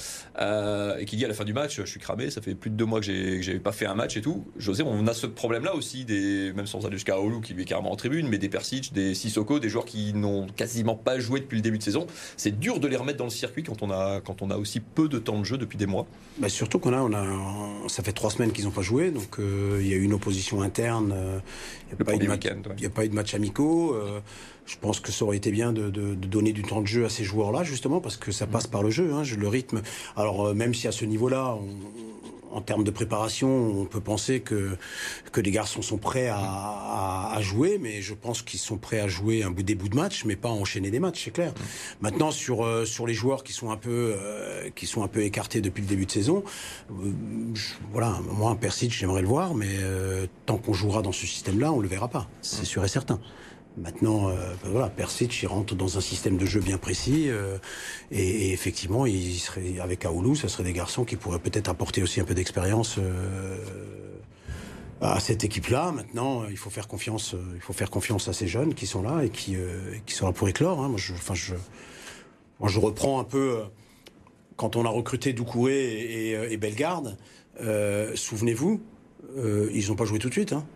Euh, 0.40 0.96
et 0.98 1.04
qui 1.04 1.16
dit 1.16 1.24
à 1.24 1.28
la 1.28 1.34
fin 1.34 1.44
du 1.44 1.52
match, 1.52 1.76
je 1.80 1.86
suis 1.86 2.00
cramé, 2.00 2.30
ça 2.30 2.40
fait 2.40 2.54
plus 2.54 2.70
de 2.70 2.76
deux 2.76 2.84
mois 2.84 3.00
que 3.00 3.06
j'ai 3.06 3.36
que 3.38 3.42
j'avais 3.42 3.58
pas 3.60 3.72
fait 3.72 3.86
un 3.86 3.94
match 3.94 4.16
et 4.16 4.20
tout. 4.20 4.46
José, 4.56 4.82
on 4.84 5.06
a 5.06 5.14
ce 5.14 5.26
problème-là 5.26 5.74
aussi, 5.74 6.04
des, 6.04 6.52
même 6.54 6.66
sans 6.66 6.84
aller 6.86 6.96
jusqu'à 6.96 7.20
Oulu 7.20 7.40
qui 7.40 7.54
lui 7.54 7.62
est 7.62 7.66
carrément 7.66 7.92
en 7.92 7.96
tribune, 7.96 8.28
mais 8.28 8.38
des 8.38 8.48
Persic, 8.48 8.92
des 8.92 9.14
Sissoko, 9.14 9.58
des 9.58 9.68
joueurs 9.68 9.84
qui 9.84 10.12
n'ont 10.14 10.46
quasiment 10.48 10.94
pas 10.96 11.18
joué 11.18 11.40
depuis 11.40 11.56
le 11.56 11.62
début 11.62 11.78
de 11.78 11.82
saison. 11.82 12.06
C'est 12.36 12.58
dur 12.58 12.80
de 12.80 12.88
les 12.88 12.96
remettre 12.96 13.18
dans 13.18 13.24
le 13.24 13.30
circuit 13.30 13.62
quand 13.62 13.82
on 13.82 13.90
a, 13.90 14.20
quand 14.20 14.42
on 14.42 14.50
a 14.50 14.56
aussi 14.56 14.80
peu 14.80 15.08
de 15.08 15.18
temps 15.18 15.38
de 15.38 15.44
jeu 15.44 15.58
depuis 15.58 15.78
des 15.78 15.86
mois. 15.86 16.06
Bah, 16.38 16.48
surtout 16.48 16.78
qu'on 16.78 16.92
a, 16.92 17.00
on 17.00 17.12
a, 17.12 17.88
ça 17.88 18.02
fait 18.02 18.12
trois 18.12 18.30
semaines 18.30 18.52
qu'ils 18.52 18.64
n'ont 18.64 18.70
pas 18.70 18.82
joué, 18.82 19.10
donc 19.10 19.38
euh, 19.38 19.78
il 19.80 19.88
y 19.88 19.92
a 19.92 19.96
eu 19.96 20.02
une 20.02 20.12
opposition 20.14 20.62
interne. 20.62 21.12
euh, 21.14 21.38
Il 21.90 21.96
n'y 21.96 22.02
a, 22.02 22.04
pas 22.04 22.12
eu 22.12 22.18
de 22.18 22.18
premier 22.24 22.28
match- 22.28 22.44
week-end, 22.44 22.68
ouais. 22.68 22.74
il 22.78 22.82
y 22.82 22.86
a 22.86 22.90
pas 22.90 23.04
eu 23.04 23.08
de 23.08 23.14
match 23.14 23.34
amicaux. 23.34 23.96
Je 24.68 24.76
pense 24.76 25.00
que 25.00 25.10
ça 25.10 25.24
aurait 25.24 25.38
été 25.38 25.50
bien 25.50 25.72
de, 25.72 25.88
de- 25.88 26.14
de 26.14 26.26
donner 26.28 26.52
du 26.52 26.62
temps 26.62 26.82
de 26.82 26.86
jeu 26.86 27.04
à 27.06 27.08
ces 27.08 27.24
joueurs-là, 27.24 27.64
justement, 27.64 28.00
parce 28.00 28.16
que 28.18 28.30
ça 28.32 28.46
passe 28.46 28.66
par 28.66 28.82
le 28.82 28.90
jeu, 28.90 29.12
hein, 29.14 29.22
le 29.36 29.48
rythme. 29.48 29.80
Alors, 30.14 30.46
euh, 30.48 30.54
même 30.54 30.74
si 30.74 30.86
à 30.86 30.92
ce 30.92 31.06
niveau-là, 31.06 31.56
en 32.50 32.60
termes 32.62 32.84
de 32.84 32.90
préparation, 32.90 33.48
on 33.48 33.84
peut 33.86 34.00
penser 34.00 34.40
que, 34.40 34.76
que 35.32 35.40
les 35.40 35.50
garçons 35.50 35.80
sont 35.82 35.96
prêts 35.98 36.28
à, 36.28 36.36
à- 36.38 37.32
à 37.34 37.40
jouer, 37.40 37.78
mais 37.80 38.02
je 38.02 38.12
pense 38.14 38.42
qu'ils 38.42 38.60
sont 38.60 38.76
prêts 38.78 39.00
à 39.00 39.08
jouer 39.08 39.42
un 39.42 39.50
bout 39.50 39.62
des 39.62 39.74
bouts 39.74 39.88
de 39.88 39.96
match, 39.96 40.24
mais 40.26 40.36
pas 40.36 40.48
à 40.50 40.52
enchaîner 40.52 40.90
des 40.90 40.98
matchs, 41.00 41.24
c'est 41.24 41.30
clair. 41.30 41.52
Maintenant, 42.02 42.30
sur, 42.30 42.62
euh, 42.64 42.84
sur 42.84 43.06
les 43.06 43.14
joueurs 43.14 43.44
qui 43.44 43.52
sont 43.54 43.70
un 43.70 43.76
peu, 43.76 44.14
euh, 44.18 44.68
qui 44.74 44.86
sont 44.86 45.02
un 45.02 45.08
peu 45.08 45.22
écartés 45.22 45.60
depuis 45.62 45.80
le 45.82 45.88
début 45.88 46.04
de 46.06 46.10
saison, 46.10 46.42
euh, 46.90 47.12
je- 47.54 47.74
voilà, 47.92 48.18
moi, 48.32 48.50
un 48.50 48.56
Persic, 48.56 48.92
j'aimerais 48.92 49.22
le 49.22 49.28
voir, 49.28 49.54
mais 49.54 49.68
euh, 49.80 50.26
tant 50.46 50.56
qu'on 50.58 50.74
jouera 50.74 51.00
dans 51.02 51.12
ce 51.12 51.26
système-là, 51.26 51.72
on 51.72 51.80
le 51.80 51.88
verra 51.88 52.08
pas, 52.08 52.28
c'est 52.42 52.64
sûr 52.66 52.84
et 52.84 52.88
certain. 52.88 53.18
Maintenant, 53.82 54.28
euh, 54.28 54.34
ben 54.62 54.70
voilà, 54.70 54.88
Persic, 54.88 55.42
il 55.42 55.46
rentre 55.46 55.74
dans 55.74 55.98
un 55.98 56.00
système 56.00 56.36
de 56.36 56.46
jeu 56.46 56.60
bien 56.60 56.78
précis, 56.78 57.26
euh, 57.28 57.58
et, 58.10 58.52
effectivement, 58.52 59.04
avec 59.80 60.04
Aoulou, 60.04 60.34
ça 60.34 60.48
serait 60.48 60.64
des 60.64 60.72
garçons 60.72 61.04
qui 61.04 61.16
pourraient 61.16 61.38
peut-être 61.38 61.68
apporter 61.68 62.02
aussi 62.02 62.20
un 62.20 62.24
peu 62.24 62.34
d'expérience. 62.34 62.96
euh, 62.98 63.56
à 65.00 65.20
cette 65.20 65.44
équipe-là, 65.44 65.92
maintenant, 65.92 66.44
il 66.50 66.56
faut 66.56 66.70
faire 66.70 66.88
confiance. 66.88 67.36
Il 67.54 67.60
faut 67.60 67.72
faire 67.72 67.88
confiance 67.88 68.26
à 68.26 68.32
ces 68.32 68.48
jeunes 68.48 68.74
qui 68.74 68.86
sont 68.86 69.00
là 69.00 69.22
et 69.22 69.30
qui, 69.30 69.56
qui 70.06 70.12
sont 70.12 70.26
là 70.26 70.32
pour 70.32 70.48
éclore. 70.48 70.82
hein. 70.82 70.88
Moi, 70.88 70.98
je, 70.98 71.12
enfin, 71.12 71.34
je, 71.34 71.54
je 72.66 72.80
reprends 72.80 73.20
un 73.20 73.24
peu 73.24 73.60
quand 74.56 74.74
on 74.74 74.84
a 74.84 74.88
recruté 74.88 75.32
Doucouré 75.32 76.32
et, 76.50 76.56
Bellegarde. 76.56 77.16
Souvenez-vous, 78.16 78.80
ils 79.72 79.86
n'ont 79.86 79.94
pas 79.94 80.04
joué 80.04 80.18
tout 80.18 80.30
de 80.30 80.34
suite. 80.34 80.52
hein. 80.52 80.66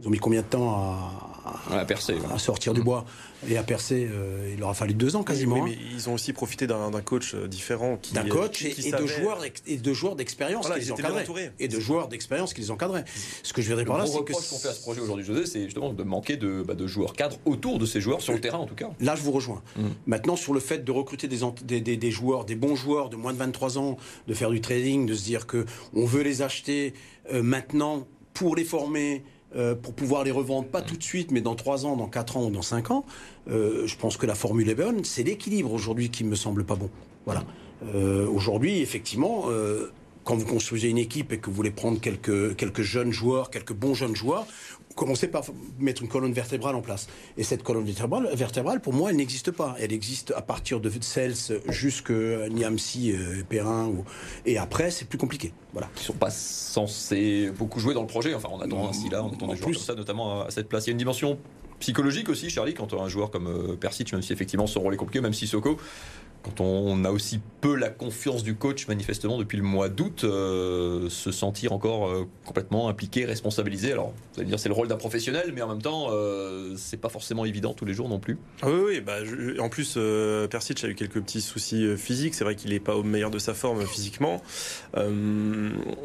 Ils 0.00 0.06
ont 0.06 0.10
mis 0.10 0.18
combien 0.18 0.42
de 0.42 0.46
temps 0.46 0.70
à, 0.70 1.62
ouais. 1.70 1.94
à 2.32 2.38
sortir 2.38 2.72
du 2.72 2.82
bois 2.82 3.04
et 3.48 3.56
à 3.56 3.62
percer 3.62 4.08
euh, 4.10 4.50
Il 4.52 4.60
leur 4.60 4.68
a 4.68 4.74
fallu 4.74 4.94
deux 4.94 5.16
ans 5.16 5.22
quasiment. 5.24 5.56
Oui, 5.60 5.72
hein. 5.72 5.76
mais 5.76 5.94
ils 5.94 6.08
ont 6.08 6.14
aussi 6.14 6.32
profité 6.32 6.66
d'un 6.66 6.90
coach 7.00 7.34
euh, 7.34 7.48
différent 7.48 7.96
qui 8.00 8.14
d'un 8.14 8.24
coach 8.28 8.58
qui- 8.58 8.66
et, 8.68 8.70
qui 8.72 8.80
et 8.88 8.92
de 8.92 8.96
savait- 8.96 9.06
joueurs 9.08 9.38
et 9.66 9.76
de 9.76 9.92
joueurs 9.92 10.14
d'expérience 10.16 10.66
Voilà, 10.66 10.80
qui 10.80 10.86
les 10.86 10.92
encadraient 10.92 11.26
et 11.58 11.68
de 11.68 11.80
joueurs 11.80 12.08
d'expérience 12.08 12.54
qui 12.54 12.60
les 12.60 12.70
encadraient. 12.70 13.04
Ce 13.42 13.52
que 13.52 13.60
je 13.62 13.74
Le 13.74 13.84
par 13.84 13.98
là, 13.98 14.06
c'est 14.06 14.12
que 14.12 14.18
reproche 14.18 14.48
qu'on 14.50 14.58
fait 14.58 14.68
à 14.68 14.72
ce 14.72 14.80
projet 14.82 15.00
aujourd'hui, 15.00 15.24
José, 15.24 15.46
c'est 15.46 15.64
justement 15.64 15.92
de 15.92 16.02
manquer 16.04 16.36
de, 16.36 16.62
bah, 16.62 16.74
de 16.74 16.86
joueurs 16.86 17.12
cadres 17.14 17.38
autour 17.44 17.78
de 17.78 17.86
ces 17.86 18.00
joueurs, 18.00 18.20
sur 18.20 18.32
le 18.34 18.40
terrain 18.40 18.58
en 18.58 18.66
tout 18.66 18.74
cas. 18.76 18.90
Là, 19.00 19.16
je 19.16 19.22
vous 19.22 19.32
rejoins. 19.32 19.62
Mhm. 19.76 19.90
Maintenant, 20.06 20.36
sur 20.36 20.54
le 20.54 20.60
fait 20.60 20.84
de 20.84 20.92
recruter 20.92 21.26
des, 21.28 21.42
ent- 21.42 21.54
des, 21.64 21.80
des- 21.80 21.96
des 21.96 22.10
joueurs, 22.10 22.44
des 22.44 22.54
bons 22.56 22.76
joueurs 22.76 23.08
de 23.08 23.16
moins 23.16 23.32
de 23.32 23.38
23 23.38 23.78
ans, 23.78 23.96
de 24.28 24.34
faire 24.34 24.50
du 24.50 24.60
trading, 24.60 25.06
de 25.06 25.14
se 25.14 25.24
dire 25.24 25.46
que 25.46 25.66
on 25.94 26.04
veut 26.06 26.22
les 26.22 26.42
acheter 26.42 26.94
euh, 27.32 27.42
maintenant 27.42 28.06
pour 28.34 28.54
les 28.56 28.64
former, 28.64 29.24
euh, 29.56 29.74
pour 29.74 29.94
pouvoir 29.94 30.24
les 30.24 30.30
revendre, 30.30 30.68
pas 30.68 30.82
tout 30.82 30.96
de 30.96 31.02
suite, 31.02 31.30
mais 31.30 31.40
dans 31.40 31.54
3 31.54 31.86
ans, 31.86 31.96
dans 31.96 32.08
4 32.08 32.36
ans 32.36 32.46
ou 32.46 32.50
dans 32.50 32.62
5 32.62 32.90
ans, 32.90 33.04
euh, 33.50 33.86
je 33.86 33.96
pense 33.96 34.16
que 34.16 34.26
la 34.26 34.34
formule 34.34 34.68
est 34.68 34.74
bonne. 34.74 35.04
C'est 35.04 35.22
l'équilibre 35.22 35.72
aujourd'hui 35.72 36.10
qui 36.10 36.24
me 36.24 36.34
semble 36.34 36.64
pas 36.64 36.74
bon. 36.74 36.90
Voilà. 37.24 37.44
Euh, 37.94 38.26
aujourd'hui, 38.26 38.80
effectivement, 38.80 39.44
euh, 39.48 39.90
quand 40.28 40.36
vous 40.36 40.44
construisez 40.44 40.90
une 40.90 40.98
équipe 40.98 41.32
et 41.32 41.38
que 41.38 41.46
vous 41.46 41.54
voulez 41.54 41.70
prendre 41.70 41.98
quelques, 41.98 42.54
quelques 42.54 42.82
jeunes 42.82 43.12
joueurs, 43.12 43.48
quelques 43.48 43.72
bons 43.72 43.94
jeunes 43.94 44.14
joueurs, 44.14 44.46
vous 44.90 44.94
commencez 44.94 45.26
par 45.26 45.42
mettre 45.78 46.02
une 46.02 46.08
colonne 46.08 46.34
vertébrale 46.34 46.74
en 46.74 46.82
place. 46.82 47.06
Et 47.38 47.42
cette 47.42 47.62
colonne 47.62 47.86
vertébrale, 47.86 48.28
vertébrale 48.34 48.82
pour 48.82 48.92
moi, 48.92 49.08
elle 49.08 49.16
n'existe 49.16 49.50
pas. 49.52 49.74
Elle 49.80 49.90
existe 49.90 50.34
à 50.36 50.42
partir 50.42 50.80
de 50.80 50.92
Cels 51.00 51.62
jusqu'à 51.70 52.46
Niamsi, 52.50 53.12
euh, 53.12 53.42
Perrin, 53.48 53.90
et 54.44 54.58
après, 54.58 54.90
c'est 54.90 55.06
plus 55.06 55.16
compliqué. 55.16 55.54
Voilà. 55.72 55.88
Ils 55.96 56.02
sont 56.02 56.12
pas 56.12 56.28
censés 56.28 57.50
beaucoup 57.56 57.80
jouer 57.80 57.94
dans 57.94 58.02
le 58.02 58.06
projet. 58.06 58.34
Enfin, 58.34 58.50
on 58.52 58.60
attend 58.60 58.86
ainsi 58.86 59.08
là, 59.08 59.24
on 59.24 59.32
attend 59.32 59.46
En 59.46 59.52
des 59.52 59.56
joueurs 59.56 59.70
plus. 59.70 59.78
comme 59.78 59.86
ça, 59.86 59.94
notamment 59.94 60.42
à 60.42 60.50
cette 60.50 60.68
place. 60.68 60.84
Il 60.84 60.88
y 60.88 60.90
a 60.90 60.92
une 60.92 60.98
dimension 60.98 61.38
psychologique 61.80 62.28
aussi, 62.28 62.50
Charlie, 62.50 62.74
quand 62.74 62.92
on 62.92 63.00
a 63.00 63.04
un 63.04 63.08
joueur 63.08 63.30
comme 63.30 63.46
euh, 63.46 63.76
Persic, 63.76 64.12
même 64.12 64.20
si 64.20 64.34
effectivement 64.34 64.66
son 64.66 64.80
rôle 64.80 64.92
est 64.92 64.98
compliqué, 64.98 65.22
même 65.22 65.32
si 65.32 65.46
Soko, 65.46 65.78
quand 66.42 66.60
on 66.60 67.04
a 67.04 67.10
aussi 67.10 67.40
peu 67.60 67.74
la 67.74 67.90
confiance 67.90 68.42
du 68.42 68.54
coach, 68.54 68.86
manifestement, 68.86 69.38
depuis 69.38 69.56
le 69.56 69.64
mois 69.64 69.88
d'août, 69.88 70.22
euh, 70.24 71.08
se 71.08 71.32
sentir 71.32 71.72
encore 71.72 72.08
euh, 72.08 72.28
complètement 72.44 72.88
impliqué, 72.88 73.24
responsabilisé. 73.24 73.92
Alors, 73.92 74.08
vous 74.10 74.40
allez 74.40 74.44
me 74.44 74.50
dire, 74.50 74.60
c'est 74.60 74.68
le 74.68 74.74
rôle 74.74 74.88
d'un 74.88 74.96
professionnel, 74.96 75.52
mais 75.54 75.62
en 75.62 75.68
même 75.68 75.82
temps, 75.82 76.08
euh, 76.10 76.74
c'est 76.76 76.96
pas 76.96 77.08
forcément 77.08 77.44
évident 77.44 77.74
tous 77.74 77.84
les 77.84 77.94
jours 77.94 78.08
non 78.08 78.20
plus. 78.20 78.38
Ah 78.62 78.68
oui, 78.70 78.80
oui, 78.86 79.00
bah, 79.00 79.16
en 79.58 79.68
plus, 79.68 79.94
euh, 79.96 80.46
Persic 80.46 80.82
a 80.84 80.88
eu 80.88 80.94
quelques 80.94 81.20
petits 81.20 81.40
soucis 81.40 81.96
physiques. 81.96 82.34
C'est 82.34 82.44
vrai 82.44 82.54
qu'il 82.54 82.70
n'est 82.70 82.80
pas 82.80 82.94
au 82.94 83.02
meilleur 83.02 83.30
de 83.30 83.38
sa 83.38 83.54
forme 83.54 83.84
physiquement. 83.86 84.40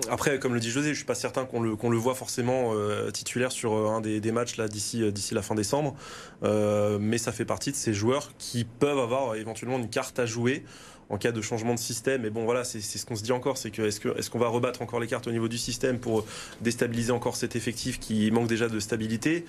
Après, 0.09 0.39
comme 0.39 0.53
le 0.53 0.59
dit 0.59 0.71
José, 0.71 0.89
je 0.89 0.95
suis 0.95 1.05
pas 1.05 1.15
certain 1.15 1.45
qu'on 1.45 1.61
le, 1.61 1.97
voit 1.97 2.15
forcément 2.15 2.73
titulaire 3.11 3.51
sur 3.51 3.73
un 3.73 4.01
des, 4.01 4.31
matchs 4.31 4.59
d'ici, 4.59 5.03
la 5.31 5.41
fin 5.41 5.55
décembre. 5.55 5.95
Mais 6.41 7.17
ça 7.17 7.31
fait 7.31 7.45
partie 7.45 7.71
de 7.71 7.75
ces 7.75 7.93
joueurs 7.93 8.31
qui 8.37 8.65
peuvent 8.65 8.99
avoir 8.99 9.35
éventuellement 9.35 9.77
une 9.77 9.89
carte 9.89 10.19
à 10.19 10.22
jouer 10.25 10.63
en 11.09 11.17
cas 11.17 11.31
de 11.33 11.41
changement 11.41 11.73
de 11.75 11.79
système. 11.79 12.25
Et 12.25 12.29
bon, 12.29 12.45
voilà, 12.45 12.63
c'est 12.63 12.79
ce 12.81 13.05
qu'on 13.05 13.15
se 13.15 13.23
dit 13.23 13.33
encore, 13.33 13.57
c'est 13.57 13.71
que 13.71 13.81
est-ce 13.83 13.99
que 13.99 14.17
est-ce 14.17 14.29
qu'on 14.29 14.39
va 14.39 14.47
rebattre 14.47 14.81
encore 14.81 14.99
les 14.99 15.07
cartes 15.07 15.27
au 15.27 15.31
niveau 15.31 15.47
du 15.49 15.57
système 15.57 15.99
pour 15.99 16.25
déstabiliser 16.62 17.12
encore 17.12 17.36
cet 17.36 17.55
effectif 17.55 17.99
qui 17.99 18.31
manque 18.31 18.47
déjà 18.47 18.67
de 18.69 18.79
stabilité? 18.79 19.45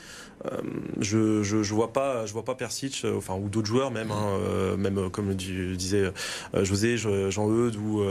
Euh, 0.47 0.59
Je 1.01 1.43
je, 1.43 1.75
vois 1.75 1.93
pas 1.93 2.27
je 2.27 2.33
vois 2.33 2.45
pas 2.45 2.55
Persic, 2.57 3.03
euh, 3.05 3.17
enfin 3.17 3.35
ou 3.37 3.49
d'autres 3.49 3.69
joueurs 3.69 3.91
même, 3.93 4.11
hein, 4.11 4.27
euh, 4.41 4.77
même 4.77 5.09
comme 5.11 5.29
le 5.29 5.35
di- 5.35 5.77
disait 5.77 6.11
José, 6.63 6.97
Je- 6.99 7.31
Jean-Eudes 7.31 7.77
ou 7.77 8.03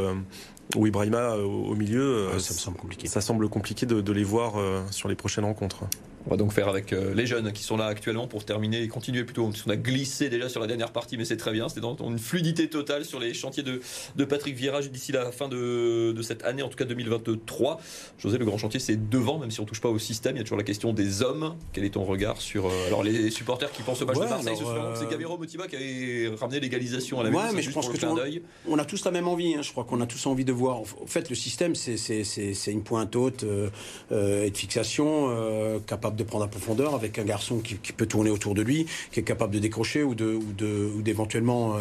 ou 0.76 0.88
Ibrahima 0.88 1.36
euh, 1.36 1.44
au, 1.44 1.76
milieu. 1.76 2.02
euh, 2.02 2.34
Ouais, 2.34 2.40
ça 2.40 2.54
me 2.54 2.60
semble 2.60 2.78
compliqué. 2.78 3.08
ça 3.08 3.22
semble 3.22 3.48
compliqué 3.50 3.86
de, 3.86 4.02
de 4.02 4.12
les 4.12 4.24
voir 4.24 4.58
euh, 4.58 4.82
sur 4.92 5.10
les 5.10 5.16
prochaines 5.16 5.46
rencontres. 5.46 5.84
On 6.26 6.30
va 6.30 6.38
donc 6.38 6.54
faire 6.54 6.70
avec 6.70 6.92
les 6.92 7.26
jeunes 7.26 7.52
qui 7.52 7.64
sont 7.64 7.76
là 7.76 7.88
actuellement 7.88 8.28
pour 8.28 8.46
terminer 8.46 8.82
et 8.82 8.88
continuer 8.88 9.26
plutôt. 9.26 9.52
On 9.68 9.70
a 9.70 9.76
glissé 9.76 10.30
déjà 10.30 10.48
sur 10.48 10.62
la 10.62 10.68
dernière 10.68 10.94
partie, 10.94 11.18
mais 11.18 11.26
c'est 11.26 11.36
très 11.36 11.52
bien. 11.52 11.68
C'était 11.68 11.82
dans 11.82 11.98
une 12.10 12.18
fluidité 12.18 12.70
totale 12.70 13.04
sur 13.04 13.20
les 13.20 13.34
chantiers 13.34 13.62
de, 13.62 13.82
de 14.16 14.24
Patrick 14.24 14.56
Vieira 14.56 14.82
d'ici 14.82 15.12
la 15.12 15.34
fin 15.34 15.50
de, 15.50 16.14
de 16.14 16.22
cette 16.22 16.46
année, 16.46 16.62
en 16.64 16.70
tout 16.70 16.78
cas 16.78 16.86
2023. 16.86 17.82
José, 18.20 18.38
le 18.38 18.46
grand 18.46 18.58
chantier, 18.58 18.80
c'est 18.80 19.10
devant, 19.10 19.38
même 19.38 19.52
si 19.52 19.60
on 19.60 19.66
touche 19.66 19.82
pas 19.82 19.90
au 19.90 20.00
système. 20.00 20.38
Il 20.38 20.40
y 20.40 20.42
a 20.42 20.44
toujours 20.46 20.58
la 20.58 20.64
question 20.64 20.94
des 20.94 21.24
hommes. 21.24 21.56
Quel 21.74 21.84
est 21.84 21.90
ton 21.96 22.06
regard 22.06 22.40
sur 22.40 22.70
alors 22.88 23.04
les 23.04 23.30
supporters 23.30 23.74
qui 23.74 23.82
pensent 23.82 24.02
au 24.02 24.06
match 24.06 24.16
Ouais, 24.16 24.24
de 24.24 24.30
Marseille 24.30 24.56
ce 24.56 24.64
soir 24.64 24.78
euh, 24.86 24.96
C'est 24.98 25.10
Gamero 25.10 25.38
Motiba 25.38 25.68
qui 25.68 25.76
avait 25.76 26.32
ramené 26.40 26.62
l'égalisation 26.62 27.20
à 27.20 27.24
la 27.24 27.32
Ouais, 27.32 27.36
maison. 27.36 27.48
c'est 27.50 27.56
mais 27.58 27.62
je 27.64 27.66
juste 27.70 27.76
pense 27.76 27.90
que 27.90 28.16
d'œil. 28.16 28.42
On 28.70 28.80
a 28.80 28.86
tous 28.86 29.04
la 29.04 29.12
même 29.12 29.28
envie. 29.28 29.56
hein. 29.56 29.62
Je 29.62 29.72
crois 29.74 29.84
qu'on 29.84 30.00
a 30.00 30.06
tous 30.06 30.26
envie 30.26 30.46
de 30.46 30.53
En 30.62 30.84
fait, 31.08 31.30
le 31.30 31.36
système, 31.36 31.76
c'est- 31.76 32.72
une 32.72 32.84
pointe 32.84 33.16
haute 33.16 33.44
euh, 33.44 33.70
euh, 34.12 34.46
et 34.46 34.50
de 34.50 34.58
fixation, 34.58 35.28
euh, 35.30 35.80
capable 35.86 36.16
de 36.16 36.24
prendre 36.24 36.46
à 36.46 36.48
profondeur 36.48 36.96
avec 36.96 37.20
un 37.20 37.24
garçon 37.24 37.60
qui, 37.60 37.76
peut 37.76 38.06
tourner 38.06 38.30
autour 38.30 38.56
de 38.56 38.62
lui, 38.62 38.86
qui 39.12 39.20
est 39.20 39.24
capable 39.24 39.54
de 39.54 39.60
décrocher 39.60 40.04
ou 40.04 40.16
d'éventuellement 40.16 41.76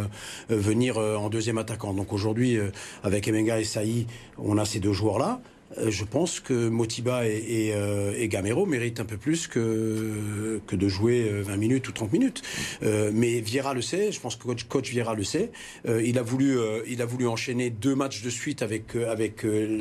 venir 0.48 0.98
en 0.98 1.28
deuxième 1.30 1.58
attaquant. 1.58 1.94
Donc 1.94 2.12
aujourd'hui, 2.12 2.58
avec 3.02 3.28
Emenga 3.28 3.60
et 3.60 3.64
Saï, 3.64 4.06
on 4.38 4.58
a 4.58 4.64
ces 4.64 4.80
deux 4.80 4.92
joueurs 4.92 5.18
là. 5.18 5.40
Euh, 5.42 5.61
Je 5.86 6.04
pense 6.04 6.40
que 6.40 6.68
Motiba 6.68 7.26
et, 7.26 7.30
et, 7.48 7.74
euh, 7.74 8.12
et 8.16 8.28
Gamero 8.28 8.66
méritent 8.66 9.00
un 9.00 9.04
peu 9.04 9.16
plus 9.16 9.46
que, 9.46 10.60
que 10.66 10.76
de 10.76 10.88
jouer 10.88 11.28
euh, 11.30 11.42
20 11.42 11.56
minutes 11.56 11.88
ou 11.88 11.92
30 11.92 12.12
minutes. 12.12 12.42
Euh, 12.82 13.10
mais 13.14 13.40
Vieira 13.40 13.74
le 13.74 13.82
sait, 13.82 14.12
je 14.12 14.20
pense 14.20 14.36
que 14.36 14.42
coach, 14.44 14.64
coach 14.64 14.90
Vieira 14.90 15.14
le 15.14 15.24
sait. 15.24 15.50
Euh, 15.88 16.02
il, 16.04 16.18
a 16.18 16.22
voulu, 16.22 16.58
euh, 16.58 16.82
il 16.88 17.00
a 17.02 17.06
voulu 17.06 17.26
enchaîner 17.26 17.70
deux 17.70 17.94
matchs 17.94 18.22
de 18.22 18.30
suite 18.30 18.62
avec, 18.62 18.94
euh, 18.96 19.10
avec, 19.10 19.44
euh, 19.44 19.80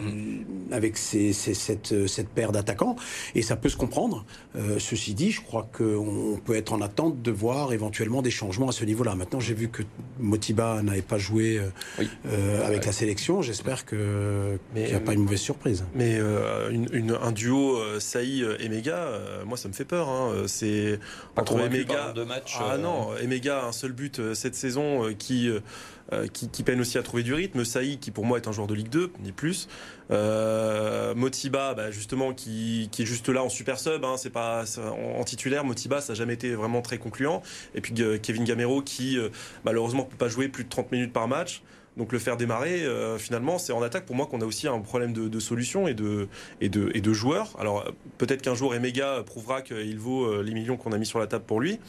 avec 0.71 0.97
cette, 0.97 1.91
euh, 1.91 2.07
cette 2.07 2.29
paire 2.29 2.51
d'attaquants. 2.51 2.95
Et 3.35 3.41
ça 3.41 3.55
peut 3.55 3.69
se 3.69 3.77
comprendre. 3.77 4.25
Euh, 4.55 4.79
ceci 4.79 5.13
dit, 5.13 5.31
je 5.31 5.41
crois 5.41 5.69
qu'on 5.77 6.39
peut 6.43 6.55
être 6.55 6.73
en 6.73 6.81
attente 6.81 7.21
de 7.21 7.31
voir 7.31 7.73
éventuellement 7.73 8.21
des 8.21 8.31
changements 8.31 8.69
à 8.69 8.71
ce 8.71 8.85
niveau-là. 8.85 9.15
Maintenant, 9.15 9.39
j'ai 9.39 9.53
vu 9.53 9.69
que 9.69 9.83
Motiba 10.19 10.81
n'avait 10.83 11.01
pas 11.01 11.17
joué 11.17 11.57
euh, 11.57 11.69
Oui. 11.99 12.09
euh, 12.27 12.65
avec 12.65 12.81
Ouais. 12.81 12.85
la 12.87 12.91
sélection. 12.93 13.41
J'espère 13.41 13.85
qu'il 13.85 13.97
n'y 14.75 14.93
a 14.93 14.99
pas 14.99 15.13
une 15.13 15.23
mauvaise 15.23 15.39
surprise. 15.39 15.80
Surprise. 15.81 16.87
Mais 16.93 17.15
un 17.21 17.31
duo 17.31 17.79
Saï 17.99 18.45
et 18.59 18.69
Mega, 18.69 19.09
moi 19.45 19.57
ça 19.57 19.67
me 19.67 19.73
fait 19.73 19.85
peur. 19.85 20.09
Hein. 20.09 20.43
C'est 20.47 20.99
entre 21.35 21.59
Emega. 21.59 22.13
De 22.13 22.23
match, 22.23 22.57
ah 22.59 22.77
non, 22.77 23.15
Emega 23.17 23.65
un 23.65 23.71
seul 23.71 23.91
but 23.91 24.33
cette 24.33 24.55
saison 24.55 25.13
qui 25.17 25.51
euh, 26.13 26.27
qui, 26.27 26.63
peine 26.63 26.81
aussi 26.81 26.97
à 26.97 27.03
trouver 27.03 27.23
du 27.23 27.33
rythme. 27.33 27.63
Saï, 27.63 27.97
qui 27.97 28.11
pour 28.11 28.25
moi 28.25 28.37
est 28.37 28.47
un 28.47 28.51
joueur 28.51 28.67
de 28.67 28.73
Ligue 28.73 28.89
2, 28.89 29.13
ni 29.23 29.31
plus. 29.31 29.69
Euh, 30.11 31.15
Motiba, 31.15 31.73
bah, 31.73 31.89
justement, 31.89 32.33
qui, 32.33 32.89
est 32.99 33.05
juste 33.05 33.29
là 33.29 33.43
en 33.43 33.49
super 33.49 33.79
sub. 33.79 34.03
Hein, 34.03 34.15
c'est 34.17 34.29
pas 34.29 34.65
en, 35.17 35.23
titulaire. 35.23 35.63
Motiba, 35.63 36.01
ça 36.01 36.11
n'a 36.11 36.17
jamais 36.17 36.33
été 36.33 36.53
vraiment 36.53 36.81
très 36.81 36.97
concluant. 36.97 37.41
Et 37.75 37.81
puis 37.81 37.93
euh, 37.99 38.17
Kevin 38.17 38.43
Gamero, 38.43 38.81
qui 38.81 39.17
malheureusement 39.63 40.03
peut 40.03 40.17
pas 40.17 40.27
jouer 40.27 40.49
plus 40.49 40.65
de 40.65 40.69
30 40.69 40.91
minutes 40.91 41.13
par 41.13 41.29
match. 41.29 41.61
Donc 42.01 42.13
le 42.13 42.17
faire 42.17 42.35
démarrer, 42.35 42.83
finalement, 43.19 43.59
c'est 43.59 43.73
en 43.73 43.83
attaque 43.83 44.07
pour 44.07 44.15
moi 44.15 44.25
qu'on 44.25 44.41
a 44.41 44.45
aussi 44.45 44.67
un 44.67 44.79
problème 44.79 45.13
de, 45.13 45.39
solution 45.39 45.87
et 45.87 45.93
de, 45.93 46.29
et, 46.59 46.67
de, 46.67 46.89
et 46.95 47.01
de 47.01 47.13
joueurs. 47.13 47.55
Alors 47.59 47.85
peut-être 48.17 48.41
qu'un 48.41 48.55
jour 48.55 48.73
Emega 48.73 49.21
prouvera 49.23 49.61
qu'il 49.61 49.99
vaut 49.99 50.41
les 50.41 50.53
millions 50.55 50.77
qu'on 50.77 50.93
a 50.93 50.97
mis 50.97 51.05
sur 51.05 51.19
la 51.19 51.27
table 51.27 51.45
pour 51.45 51.59
lui. 51.59 51.79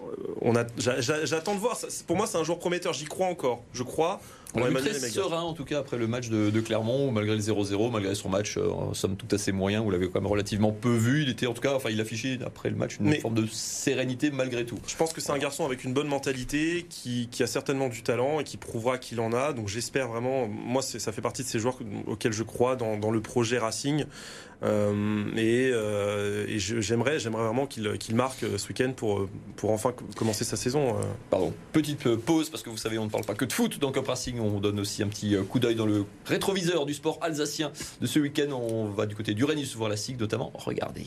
Euh, 0.00 0.64
j'attends 0.78 1.54
de 1.54 1.60
voir. 1.60 1.78
Pour 2.06 2.16
moi, 2.16 2.26
c'est 2.26 2.38
un 2.38 2.44
joueur 2.44 2.58
prometteur. 2.58 2.92
J'y 2.92 3.04
crois 3.04 3.26
encore. 3.26 3.62
Je 3.72 3.82
crois. 3.82 4.20
On 4.54 4.66
est 4.66 4.72
très 4.74 4.94
serein 4.94 5.42
en 5.42 5.52
tout 5.52 5.64
cas 5.64 5.78
après 5.78 5.96
le 5.96 6.06
match 6.06 6.28
de, 6.28 6.60
Clermont, 6.60 7.10
malgré 7.10 7.36
le 7.36 7.42
0-0, 7.42 7.90
malgré 7.90 8.14
son 8.14 8.28
match 8.28 8.56
euh, 8.56 8.68
en 8.70 8.94
somme 8.94 9.16
tout 9.16 9.26
assez 9.34 9.52
moyen. 9.52 9.80
Vous 9.80 9.90
l'avez 9.90 10.08
quand 10.08 10.20
même 10.20 10.30
relativement 10.30 10.72
peu 10.72 10.94
vu. 10.94 11.22
Il 11.22 11.28
était 11.28 11.46
en 11.46 11.54
tout 11.54 11.62
cas, 11.62 11.74
enfin, 11.74 11.90
il 11.90 12.00
affichait 12.00 12.38
après 12.44 12.70
le 12.70 12.76
match 12.76 12.98
une 13.00 13.14
forme 13.14 13.34
de 13.34 13.46
sérénité 13.46 14.30
malgré 14.30 14.64
tout. 14.66 14.78
Je 14.86 14.96
pense 14.96 15.12
que 15.12 15.20
c'est 15.20 15.32
un 15.32 15.38
garçon 15.38 15.64
avec 15.64 15.84
une 15.84 15.92
bonne 15.92 16.08
mentalité, 16.08 16.86
qui, 16.88 17.28
a 17.40 17.46
certainement 17.46 17.88
du 17.88 18.02
talent 18.02 18.40
et 18.40 18.44
qui 18.44 18.56
prouvera 18.56 18.98
qu'il 18.98 19.20
en 19.20 19.32
a. 19.32 19.52
Donc 19.52 19.68
j'espère 19.68 20.08
vraiment. 20.08 20.46
Moi, 20.46 20.82
ça 20.82 21.12
fait 21.12 21.22
partie 21.22 21.42
de 21.42 21.48
ces 21.48 21.58
joueurs 21.58 21.78
auxquels 22.06 22.32
je 22.32 22.42
crois 22.42 22.76
dans, 22.76 22.96
dans 22.96 23.10
le 23.10 23.20
projet 23.20 23.58
Racing. 23.58 24.04
Euh, 24.62 25.26
et, 25.36 25.70
euh, 25.72 26.46
j'aimerais, 26.58 27.18
j'aimerais 27.18 27.44
vraiment 27.44 27.66
qu'il 27.66 28.14
marque 28.14 28.42
euh, 28.42 28.58
ce 28.58 28.68
week-end 28.68 28.92
pour, 28.94 29.28
pour 29.56 29.70
enfin 29.70 29.92
commencer 30.16 30.44
sa 30.44 30.56
saison. 30.56 30.96
Pardon, 31.30 31.52
petite 31.72 32.16
pause 32.16 32.50
parce 32.50 32.62
que 32.62 32.70
vous 32.70 32.76
savez, 32.76 32.98
on 32.98 33.04
ne 33.04 33.10
parle 33.10 33.24
pas 33.24 33.34
que 33.34 33.44
de 33.44 33.52
foot 33.52 33.78
dans 33.78 33.92
Cup 33.92 34.06
Racing, 34.06 34.38
on 34.40 34.60
donne 34.60 34.80
aussi 34.80 35.02
un 35.02 35.08
petit 35.08 35.36
coup 35.48 35.58
d'œil 35.58 35.74
dans 35.74 35.86
le 35.86 36.04
rétroviseur 36.26 36.86
du 36.86 36.94
sport 36.94 37.18
alsacien 37.22 37.72
de 38.00 38.06
ce 38.06 38.18
week-end. 38.18 38.50
On 38.52 38.86
va 38.86 39.06
du 39.06 39.14
côté 39.14 39.34
d'Uranus 39.34 39.76
voir 39.76 39.88
la 39.88 39.96
SIG 39.96 40.20
notamment. 40.20 40.52
Regardez. 40.54 41.06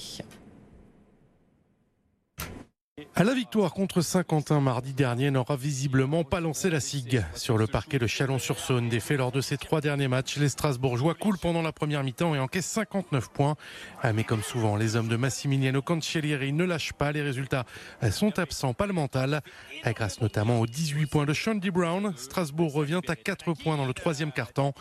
À 3.15 3.23
la 3.23 3.33
victoire 3.33 3.73
contre 3.73 4.01
Saint-Quentin 4.01 4.59
mardi 4.59 4.93
dernier 4.93 5.31
n'aura 5.31 5.55
visiblement 5.55 6.23
pas 6.23 6.39
lancé 6.39 6.69
la 6.69 6.79
SIG. 6.79 7.25
Sur 7.33 7.57
le 7.57 7.65
parquet 7.65 7.97
de 7.97 8.05
Chalon-sur-Saône, 8.05 8.87
défait 8.87 9.17
lors 9.17 9.31
de 9.31 9.41
ses 9.41 9.57
trois 9.57 9.81
derniers 9.81 10.07
matchs, 10.07 10.37
les 10.37 10.49
Strasbourgeois 10.49 11.15
coulent 11.15 11.39
pendant 11.39 11.63
la 11.63 11.71
première 11.71 12.03
mi-temps 12.03 12.35
et 12.35 12.39
encaissent 12.39 12.67
59 12.67 13.31
points. 13.31 13.55
Ah, 14.03 14.13
mais 14.13 14.23
comme 14.23 14.43
souvent, 14.43 14.75
les 14.75 14.95
hommes 14.95 15.07
de 15.07 15.15
Massimiliano 15.15 15.81
Cancellieri 15.81 16.53
ne 16.53 16.65
lâchent 16.65 16.93
pas. 16.93 17.11
Les 17.11 17.23
résultats 17.23 17.65
sont 18.11 18.37
absents, 18.37 18.75
pas 18.75 18.85
le 18.85 18.93
mental. 18.93 19.41
Grâce 19.83 20.21
notamment 20.21 20.59
aux 20.59 20.67
18 20.67 21.07
points 21.07 21.25
de 21.25 21.33
Shandy 21.33 21.71
Brown, 21.71 22.13
Strasbourg 22.15 22.73
revient 22.73 23.01
à 23.07 23.15
4 23.15 23.53
points 23.53 23.77
dans 23.77 23.85
le 23.85 23.93
troisième 23.95 24.31
quart-temps. 24.31 24.75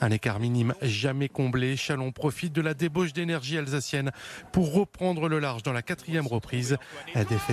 Un 0.00 0.10
écart 0.10 0.40
minime 0.40 0.72
jamais 0.80 1.28
comblé. 1.28 1.76
Chalon 1.76 2.12
profite 2.12 2.54
de 2.54 2.62
la 2.62 2.72
débauche 2.72 3.12
d'énergie 3.12 3.58
alsacienne 3.58 4.10
pour 4.52 4.72
reprendre 4.72 5.28
le 5.28 5.38
large 5.38 5.62
dans 5.62 5.74
la 5.74 5.82
quatrième 5.82 6.26
reprise. 6.26 6.78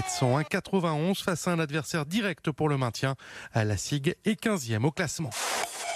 Sans 0.07 0.39
1,91 0.39 1.23
face 1.23 1.47
à 1.47 1.51
un 1.51 1.59
adversaire 1.59 2.05
direct 2.05 2.51
pour 2.51 2.69
le 2.69 2.77
maintien. 2.77 3.15
La 3.53 3.77
SIG 3.77 4.15
est 4.25 4.41
15e 4.41 4.83
au 4.83 4.91
classement. 4.91 5.31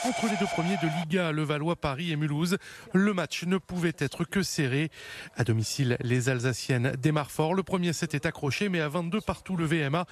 Entre 0.05 0.27
les 0.29 0.37
deux 0.37 0.45
premiers 0.45 0.77
de 0.77 0.87
Liga, 1.01 1.33
Levallois, 1.33 1.75
Paris 1.75 2.13
et 2.13 2.15
Mulhouse, 2.15 2.57
le 2.93 3.13
match 3.13 3.43
ne 3.43 3.57
pouvait 3.57 3.95
être 3.97 4.23
que 4.23 4.43
serré. 4.43 4.91
À 5.35 5.43
domicile, 5.43 5.97
les 5.99 6.29
Alsaciennes 6.29 6.93
démarrent 6.97 7.31
fort. 7.31 7.53
Le 7.53 7.63
premier 7.63 7.91
s'était 7.91 8.25
accroché, 8.25 8.69
mais 8.69 8.79
à 8.79 8.87
22 8.87 9.19
partout, 9.19 9.57
le 9.57 9.65
VMA 9.65 10.05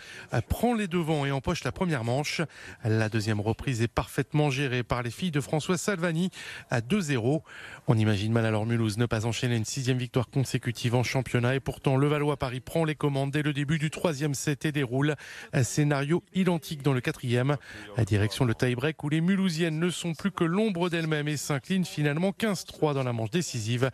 prend 0.50 0.74
les 0.74 0.90
devants 0.90 1.26
et 1.26 1.32
empoche 1.32 1.64
la 1.64 1.72
première 1.72 2.04
manche. 2.04 2.42
La 2.84 3.08
deuxième 3.08 3.40
reprise 3.40 3.82
est 3.82 3.88
parfaitement 3.88 4.50
gérée 4.50 4.84
par 4.84 5.04
les 5.04 5.12
filles 5.12 5.32
de 5.32 5.40
François 5.40 5.78
Salvani 5.78 6.32
à 6.70 6.82
2-0. 6.82 7.42
On 7.88 7.98
imagine 7.98 8.34
mal 8.34 8.46
alors 8.46 8.66
Mulhouse 8.66 8.98
ne 8.98 9.06
pas 9.06 9.26
enchaîner 9.26 9.56
une 9.56 9.64
sixième 9.64 9.98
victoire 9.98 10.30
consécutive 10.30 10.96
en 10.96 11.04
championnat 11.04 11.56
et 11.56 11.62
pourtant 11.62 11.96
Levallois-Paris 11.96 12.60
prend 12.60 12.84
les 12.84 12.96
commandes 12.96 13.32
dès 13.32 13.42
le 13.42 13.54
début 13.54 13.80
du 13.80 13.87
troisième 13.90 14.34
set 14.34 14.66
et 14.66 14.72
déroule 14.72 15.16
un 15.54 15.64
scénario 15.64 16.24
identique 16.34 16.82
dans 16.82 16.94
le 16.94 17.02
quatrième. 17.02 17.58
À 17.98 18.06
direction 18.06 18.46
le 18.46 18.56
tie-break 18.56 19.04
où 19.04 19.10
les 19.10 19.22
Mulhousiennes 19.22 19.80
ne 19.80 19.90
sont 19.90 20.14
plus 20.14 20.32
que 20.32 20.44
l'ombre 20.44 20.90
d'elles-mêmes 20.90 21.28
et 21.28 21.38
s'inclinent 21.38 21.86
finalement 21.86 22.32
15-3 22.32 22.94
dans 22.94 23.04
la 23.04 23.14
manche 23.14 23.32
décisive. 23.32 23.92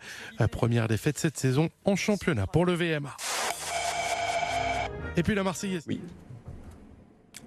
Première 0.50 0.88
défaite 0.88 1.18
cette 1.18 1.38
saison 1.38 1.68
en 1.84 1.96
championnat 1.96 2.46
pour 2.46 2.66
le 2.66 2.74
VMA. 2.74 3.16
Et 5.16 5.22
puis 5.22 5.34
la 5.34 5.42
Marseillaise. 5.42 5.84
Oui. 5.86 6.00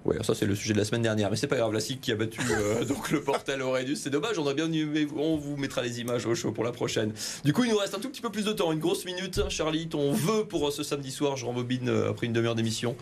Oui, 0.04 0.16
ça 0.22 0.34
c'est 0.34 0.46
le 0.46 0.54
sujet 0.54 0.72
de 0.72 0.78
la 0.78 0.84
semaine 0.84 1.02
dernière, 1.02 1.30
mais 1.30 1.36
c'est 1.36 1.46
pas 1.46 1.56
grave. 1.56 1.72
La 1.72 1.80
SIC 1.80 2.00
qui 2.00 2.12
a 2.12 2.14
battu 2.14 2.40
euh, 2.50 2.84
donc 2.86 3.10
le 3.10 3.20
Portel 3.20 3.62
Aurelius, 3.62 4.00
c'est 4.00 4.10
dommage. 4.10 4.38
On 4.38 4.46
a 4.46 4.54
bien 4.54 4.68
on 5.16 5.36
vous 5.36 5.56
mettra 5.56 5.82
les 5.82 6.00
images 6.00 6.26
au 6.26 6.34
show 6.34 6.52
pour 6.52 6.64
la 6.64 6.72
prochaine. 6.72 7.12
Du 7.44 7.52
coup, 7.52 7.64
il 7.64 7.70
nous 7.70 7.78
reste 7.78 7.94
un 7.94 7.98
tout 7.98 8.08
petit 8.08 8.20
peu 8.20 8.30
plus 8.30 8.44
de 8.44 8.52
temps, 8.52 8.72
une 8.72 8.78
grosse 8.78 9.04
minute. 9.04 9.40
Charlie, 9.48 9.88
ton 9.88 10.12
vœu 10.12 10.44
pour 10.44 10.72
ce 10.72 10.82
samedi 10.82 11.10
soir, 11.10 11.36
je 11.36 11.44
rembobine 11.44 11.88
euh, 11.88 12.10
après 12.10 12.26
une 12.26 12.32
demi-heure 12.32 12.54
d'émission. 12.54 12.96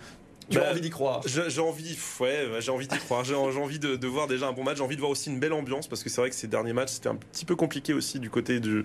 Tu 0.50 0.58
as 0.58 0.60
bah, 0.60 0.70
envie 0.70 0.80
d'y 0.80 0.90
croire 0.90 1.22
J'ai 1.26 1.60
envie, 1.60 1.98
ouais, 2.20 2.48
j'ai 2.60 2.70
envie 2.70 2.86
d'y 2.86 2.98
croire. 2.98 3.24
J'ai 3.24 3.34
envie 3.34 3.78
de, 3.78 4.06
voir 4.06 4.26
déjà 4.26 4.46
un 4.48 4.52
bon 4.52 4.62
match. 4.62 4.76
J'ai 4.76 4.82
envie 4.84 4.94
de 4.94 5.00
voir 5.00 5.10
aussi 5.10 5.30
une 5.30 5.40
belle 5.40 5.52
ambiance 5.52 5.88
parce 5.88 6.02
que 6.02 6.08
c'est 6.08 6.20
vrai 6.20 6.30
que 6.30 6.36
ces 6.36 6.46
derniers 6.46 6.72
matchs 6.72 6.92
c'était 6.92 7.08
un 7.08 7.16
petit 7.16 7.44
peu 7.44 7.56
compliqué 7.56 7.92
aussi 7.92 8.20
du 8.20 8.30
côté 8.30 8.60
de, 8.60 8.84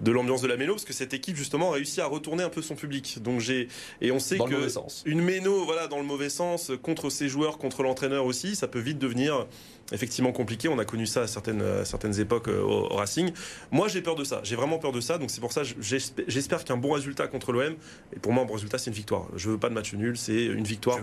de 0.00 0.12
l'ambiance 0.12 0.40
de 0.40 0.48
la 0.48 0.56
Méno 0.56 0.72
parce 0.74 0.84
que 0.84 0.92
cette 0.92 1.12
équipe 1.12 1.36
justement 1.36 1.70
a 1.70 1.74
réussi 1.74 2.00
à 2.00 2.06
retourner 2.06 2.42
un 2.42 2.48
peu 2.48 2.62
son 2.62 2.74
public. 2.74 3.22
Donc 3.22 3.40
j'ai 3.40 3.68
et 4.00 4.10
on 4.10 4.18
sait 4.18 4.38
que 4.38 4.68
une 5.04 5.20
Méno 5.20 5.64
voilà 5.64 5.86
dans 5.86 5.98
le 5.98 6.04
mauvais 6.04 6.30
sens 6.30 6.72
contre 6.82 7.10
ses 7.10 7.28
joueurs, 7.28 7.58
contre 7.58 7.82
l'entraîneur 7.82 8.24
aussi, 8.24 8.56
ça 8.56 8.68
peut 8.68 8.80
vite 8.80 8.98
devenir 8.98 9.46
effectivement 9.92 10.32
compliqué. 10.32 10.68
On 10.68 10.78
a 10.78 10.84
connu 10.84 11.06
ça 11.06 11.22
à 11.22 11.26
certaines, 11.26 11.84
certaines 11.84 12.18
époques 12.20 12.48
euh, 12.48 12.60
au, 12.60 12.96
Racing. 12.96 13.32
Moi, 13.70 13.88
j'ai 13.88 14.02
peur 14.02 14.14
de 14.14 14.24
ça. 14.24 14.40
J'ai 14.44 14.56
vraiment 14.56 14.78
peur 14.78 14.92
de 14.92 15.00
ça. 15.00 15.18
Donc, 15.18 15.30
c'est 15.30 15.40
pour 15.40 15.52
ça 15.52 15.62
j'espère 15.80 16.64
qu'un 16.64 16.76
bon 16.76 16.92
résultat 16.92 17.26
contre 17.26 17.52
l'OM, 17.52 17.74
et 18.14 18.18
pour 18.18 18.32
moi, 18.32 18.44
un 18.44 18.46
bon 18.46 18.54
résultat, 18.54 18.78
c'est 18.78 18.90
une 18.90 18.96
victoire. 18.96 19.28
Je 19.36 19.50
veux 19.50 19.58
pas 19.58 19.68
de 19.68 19.74
match 19.74 19.92
nul, 19.94 20.16
c'est 20.16 20.44
une 20.44 20.64
victoire 20.64 21.01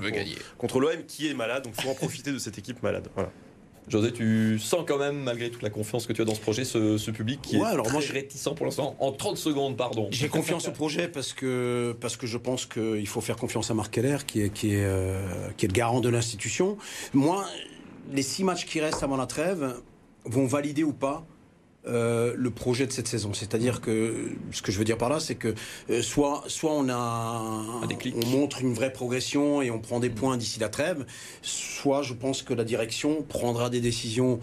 contre 0.57 0.79
l'OM 0.79 1.03
qui 1.07 1.29
est 1.29 1.33
malade. 1.33 1.63
Donc, 1.63 1.73
il 1.77 1.83
faut 1.83 1.89
en 1.89 1.95
profiter 1.95 2.31
de 2.31 2.39
cette 2.39 2.57
équipe 2.57 2.81
malade. 2.83 3.07
Voilà. 3.15 3.31
José, 3.89 4.11
tu 4.11 4.59
sens 4.59 4.83
quand 4.87 4.99
même, 4.99 5.23
malgré 5.23 5.49
toute 5.49 5.63
la 5.63 5.71
confiance 5.71 6.05
que 6.05 6.13
tu 6.13 6.21
as 6.21 6.25
dans 6.25 6.35
ce 6.35 6.39
projet, 6.39 6.63
ce, 6.63 7.09
public 7.09 7.41
qui 7.41 7.57
est 7.57 7.63
alors 7.63 7.85
très 7.85 7.93
moi, 7.93 8.03
réticent 8.11 8.49
pour 8.55 8.65
l'instant. 8.65 8.95
En 8.99 9.11
30 9.11 9.37
secondes, 9.37 9.75
pardon. 9.75 10.07
J'ai 10.11 10.29
confiance 10.29 10.67
au 10.67 10.71
projet 10.71 11.07
parce 11.07 11.33
que, 11.33 11.95
parce 11.99 12.15
que 12.15 12.27
je 12.27 12.37
pense 12.37 12.67
qu'il 12.67 13.07
faut 13.07 13.21
faire 13.21 13.37
confiance 13.37 13.71
à 13.71 13.73
Marc 13.73 13.91
Keller, 13.91 14.17
qui 14.27 14.41
est, 14.41 14.49
qui 14.53 14.75
est, 14.75 14.85
euh, 14.85 15.49
qui 15.57 15.65
est 15.65 15.69
le 15.69 15.73
garant 15.73 16.01
de 16.01 16.09
l'institution. 16.09 16.77
Moi, 17.13 17.45
les 18.11 18.21
six 18.21 18.43
matchs 18.43 18.65
qui 18.65 18.79
restent 18.79 19.03
avant 19.03 19.17
la 19.17 19.25
trêve 19.25 19.75
vont 20.25 20.45
valider 20.45 20.83
ou 20.83 20.93
pas 20.93 21.25
euh, 21.87 22.33
le 22.35 22.51
projet 22.51 22.85
de 22.87 22.91
cette 22.91 23.07
saison. 23.07 23.33
C'est-à-dire 23.33 23.79
que 23.79 24.31
ce 24.51 24.61
que 24.61 24.71
je 24.71 24.77
veux 24.77 24.83
dire 24.83 24.97
par 24.97 25.09
là, 25.09 25.19
c'est 25.19 25.35
que 25.35 25.53
euh, 25.89 26.01
soit, 26.01 26.43
soit 26.47 26.73
on 26.73 26.89
a 26.89 27.41
on 28.15 28.27
montre 28.27 28.61
une 28.61 28.73
vraie 28.73 28.91
progression 28.91 29.61
et 29.61 29.71
on 29.71 29.79
prend 29.79 29.99
des 29.99 30.09
points 30.09 30.35
d'ici 30.35 30.59
la 30.59 30.69
trêve, 30.69 31.05
soit 31.41 32.01
je 32.01 32.13
pense 32.13 32.41
que 32.41 32.53
la 32.53 32.65
direction 32.65 33.23
prendra 33.23 33.69
des 33.69 33.79
décisions 33.79 34.39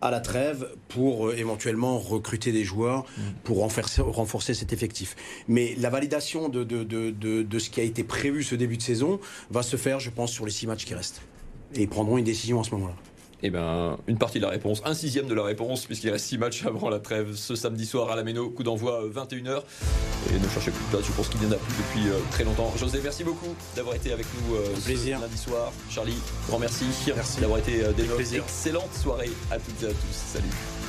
à 0.00 0.10
la 0.10 0.20
trêve 0.20 0.68
pour 0.88 1.28
euh, 1.28 1.36
éventuellement 1.36 1.98
recruter 1.98 2.50
des 2.52 2.64
joueurs 2.64 3.04
mm. 3.04 3.22
pour 3.44 3.58
renforcer, 3.58 4.00
renforcer, 4.00 4.54
cet 4.54 4.72
effectif. 4.72 5.16
Mais 5.48 5.74
la 5.78 5.90
validation 5.90 6.48
de, 6.48 6.64
de, 6.64 6.82
de, 6.82 7.10
de, 7.42 7.58
ce 7.58 7.68
qui 7.68 7.80
a 7.80 7.84
été 7.84 8.04
prévu 8.04 8.42
ce 8.42 8.54
début 8.54 8.78
de 8.78 8.82
saison 8.82 9.20
va 9.50 9.62
se 9.62 9.76
faire, 9.76 10.00
je 10.00 10.10
pense, 10.10 10.32
sur 10.32 10.46
les 10.46 10.52
six 10.52 10.66
matchs 10.66 10.86
qui 10.86 10.94
restent 10.94 11.20
et 11.74 11.82
ils 11.82 11.88
prendront 11.88 12.18
une 12.18 12.24
décision 12.24 12.60
à 12.60 12.64
ce 12.64 12.70
moment-là. 12.72 12.94
Eh 13.42 13.50
bien, 13.50 13.96
une 14.06 14.18
partie 14.18 14.38
de 14.38 14.44
la 14.44 14.50
réponse, 14.50 14.82
un 14.84 14.94
sixième 14.94 15.26
de 15.26 15.34
la 15.34 15.42
réponse, 15.42 15.86
puisqu'il 15.86 16.10
reste 16.10 16.26
six 16.26 16.38
matchs 16.38 16.66
avant 16.66 16.90
la 16.90 16.98
trêve 16.98 17.34
ce 17.34 17.54
samedi 17.54 17.86
soir 17.86 18.10
à 18.10 18.16
la 18.16 18.22
Méno, 18.22 18.50
coup 18.50 18.62
d'envoi 18.62 19.02
21h. 19.08 19.48
Euh, 19.48 19.60
et 20.34 20.38
ne 20.38 20.48
cherchez 20.48 20.70
plus 20.70 20.84
de 20.84 20.90
place, 20.90 21.06
je 21.06 21.12
pense 21.12 21.28
qu'il 21.28 21.40
n'y 21.40 21.46
en 21.46 21.52
a 21.52 21.56
plus 21.56 21.74
depuis 21.76 22.08
euh, 22.08 22.18
très 22.30 22.44
longtemps. 22.44 22.72
José, 22.76 23.00
merci 23.02 23.24
beaucoup 23.24 23.54
d'avoir 23.74 23.96
été 23.96 24.12
avec 24.12 24.26
nous 24.34 24.56
euh, 24.56 24.64
ce 24.78 25.10
lundi 25.10 25.38
soir. 25.38 25.72
Charlie, 25.88 26.18
grand 26.48 26.58
merci, 26.58 26.84
merci. 27.14 27.40
d'avoir 27.40 27.58
été 27.58 27.82
des 27.96 28.36
Excellente 28.36 28.92
soirée 28.94 29.30
à 29.50 29.58
toutes 29.58 29.82
et 29.82 29.86
à 29.86 29.90
tous. 29.90 30.12
Salut. 30.12 30.79